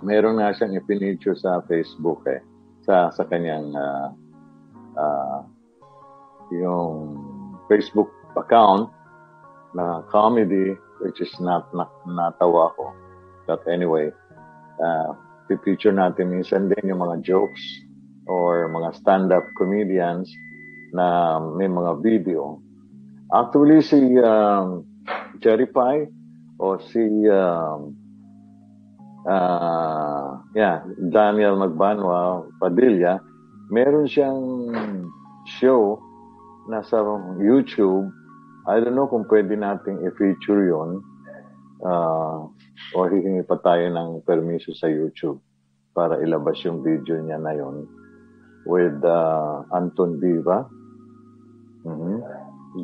[0.02, 2.42] Meron nga siyang ipiniture sa Facebook eh.
[2.84, 4.10] Sa, sa kanyang uh,
[4.98, 5.40] uh,
[6.52, 7.22] yung
[7.70, 8.90] Facebook account
[9.74, 12.94] na comedy which is not, not natawa ko.
[13.46, 14.16] But anyway,
[14.80, 15.12] uh,
[15.52, 17.62] pipicture natin minsan din yung mga jokes
[18.26, 20.32] or mga stand-up comedians
[20.96, 22.64] na may mga video.
[23.34, 24.88] Actually, si um,
[25.44, 26.08] Jerry Pie
[26.62, 27.98] o si um,
[29.28, 33.20] uh, yeah, Daniel Magbanwa Padilla,
[33.74, 34.72] meron siyang
[35.60, 36.00] show
[36.72, 37.04] na sa
[37.42, 38.08] YouTube.
[38.64, 41.04] I don't know kung pwede nating i-feature yon
[41.84, 42.48] uh,
[42.96, 45.44] o hihingi pa tayo ng permiso sa YouTube
[45.92, 47.86] para ilabas yung video niya na yon
[48.64, 50.64] with uh, Anton Diva.
[51.84, 52.16] Mm-hmm.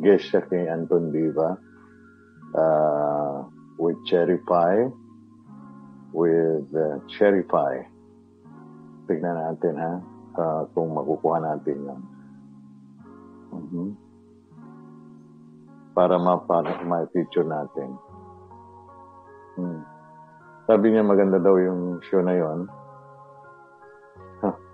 [0.04, 1.56] Guest siya kay Anton Diva
[2.52, 3.36] uh,
[3.80, 4.92] with Cherry Pie
[6.12, 7.86] with uh, cherry pie.
[9.06, 9.92] Tignan natin ha
[10.38, 12.00] uh, kung makukuha natin yan.
[13.50, 14.09] Mm-hmm.
[15.92, 17.90] Para ma-feature natin.
[19.58, 19.80] Hmm.
[20.70, 22.60] Sabi niya maganda daw yung show na yon.
[24.44, 24.56] Huh.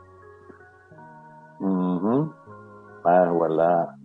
[1.56, 2.20] Mm-hmm.
[3.08, 3.96] Ah, wala.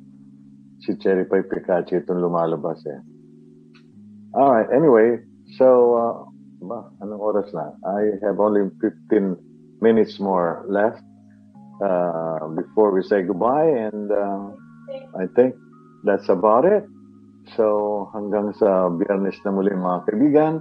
[0.80, 3.00] Si Cherry Pie Pikachu itong lumalabas eh.
[4.32, 5.20] Alright, anyway,
[5.60, 5.68] so
[6.00, 6.16] uh,
[6.64, 7.76] ba, anong oras na?
[7.84, 9.36] I have only 15
[9.84, 11.04] minutes more left
[11.84, 14.56] uh, before we say goodbye and uh,
[15.20, 15.58] I think
[16.08, 16.86] that's about it.
[17.60, 20.54] So, hanggang sa biyernes na muli mga kaibigan.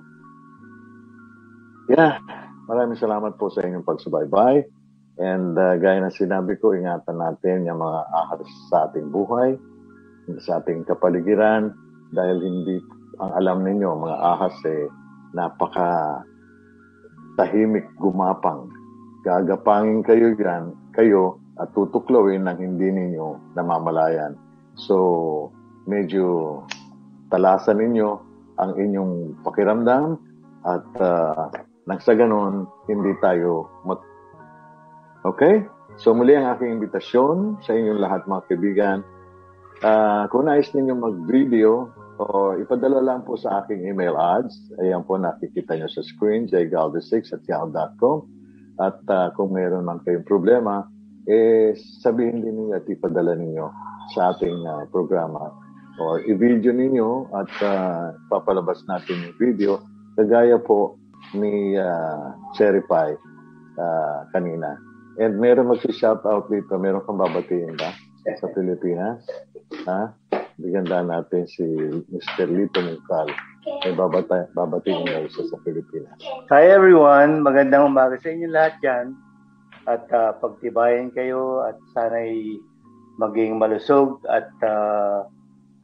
[1.91, 2.19] Yeah,
[2.67, 4.67] maraming salamat po sa inyong pagsubaybay.
[5.21, 9.55] And uh, gaya ng sinabi ko, ingatan natin yung mga ahas sa ating buhay,
[10.41, 11.77] sa ating kapaligiran,
[12.11, 12.81] dahil hindi,
[13.21, 14.89] ang alam ninyo, mga ahas eh,
[15.37, 16.25] napaka
[17.39, 18.67] tahimik gumapang.
[19.23, 24.35] Gagapangin kayo yan, kayo, at tutuklawin ng hindi ninyo namamalayan.
[24.81, 25.53] So,
[25.85, 26.65] medyo
[27.31, 28.09] talasan ninyo
[28.61, 30.21] ang inyong pakiramdam
[30.67, 31.49] at uh,
[31.89, 34.05] nang sa ganon, hindi tayo mat-
[35.25, 35.65] Okay?
[36.01, 38.99] So muli ang aking imbitasyon sa inyong lahat mga kaibigan.
[39.81, 41.89] Uh, kung nais ninyo mag-video,
[42.21, 44.77] o ipadala lang po sa aking email ads.
[44.77, 48.29] Ayan po nakikita nyo sa screen, jgaldo6 at yahoo.com.
[48.77, 50.85] At uh, kung mayroon man kayong problema,
[51.25, 51.73] eh
[52.05, 53.67] sabihin din niyo at ipadala ninyo
[54.13, 55.49] sa ating uh, programa
[55.99, 59.73] or i-video ninyo at uh, papalabas natin yung video
[60.15, 61.01] kagaya po
[61.35, 63.17] ni uh, Cherry Pie
[63.79, 64.77] uh, kanina.
[65.21, 66.79] And meron magsi-shoutout dito.
[66.81, 67.93] Meron kang babatiin ba
[68.39, 69.21] sa Pilipinas?
[69.85, 70.15] Ha?
[70.61, 71.65] Biganda natin si
[72.13, 72.49] Mr.
[72.49, 73.33] Lito Mungkal.
[73.85, 76.17] May babata, babatiin daw siya sa Pilipinas.
[76.49, 79.07] Hi everyone, magandang umaga sa inyo lahat dyan.
[79.89, 82.61] At uh, pagtibayan kayo at sana'y
[83.21, 85.29] maging malusog at uh,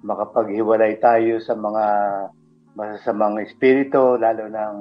[0.07, 1.85] makapaghiwalay tayo sa mga
[2.79, 4.75] masasamang espiritu, lalo ng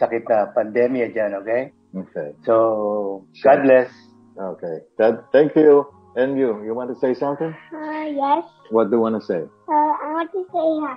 [0.00, 1.62] sakit na pandemya dyan, okay?
[1.92, 2.32] Okay.
[2.46, 3.90] So, God bless.
[4.38, 4.76] Okay.
[4.96, 5.84] That, thank you.
[6.16, 7.52] And you, you want to say something?
[7.74, 8.44] Uh, yes.
[8.70, 9.42] What do you want to say?
[9.68, 10.96] Uh, I want to say hi.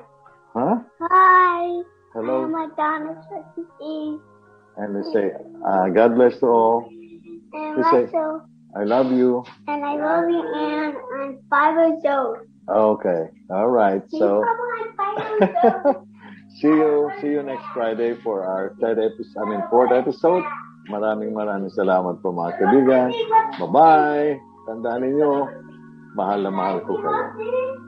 [0.53, 0.75] Huh?
[1.09, 1.61] Hi.
[2.13, 2.45] Hello.
[2.45, 3.17] I'm Madonna
[3.53, 4.21] Steve.
[4.77, 5.33] And they say,
[5.65, 6.89] uh, God bless to all.
[7.53, 9.43] And You say- also, I love you.
[9.67, 12.37] and I love you, and I'm five years old.
[12.69, 13.27] Okay.
[13.49, 14.01] All right.
[14.09, 14.43] So,
[16.59, 20.43] see you, see you next Friday for our third episode, I mean, fourth episode.
[20.91, 23.09] Maraming maraming salamat po mga kaibigan.
[23.59, 24.39] Bye-bye.
[24.67, 25.31] Tandaan ninyo,
[26.15, 27.25] mahal na mahal ko kayo.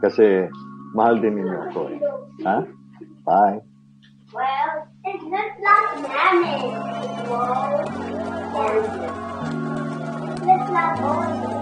[0.03, 0.47] Kasi,
[0.95, 1.99] mahal din ninyo ako eh.
[2.43, 2.57] Ha?
[3.23, 3.59] Bye.
[4.35, 6.71] Well, it's just like mammy.
[7.31, 7.83] Whoa.
[10.43, 11.55] It's like orange.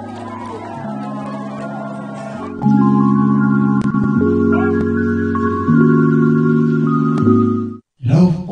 [2.63, 3.02] Love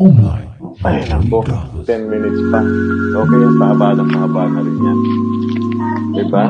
[0.02, 0.50] Online.
[0.82, 1.46] Ay, nako.
[1.86, 2.58] 10 minutes pa.
[3.22, 5.00] Okay, pahaba na pahaba na rin yan.
[6.18, 6.44] Diba?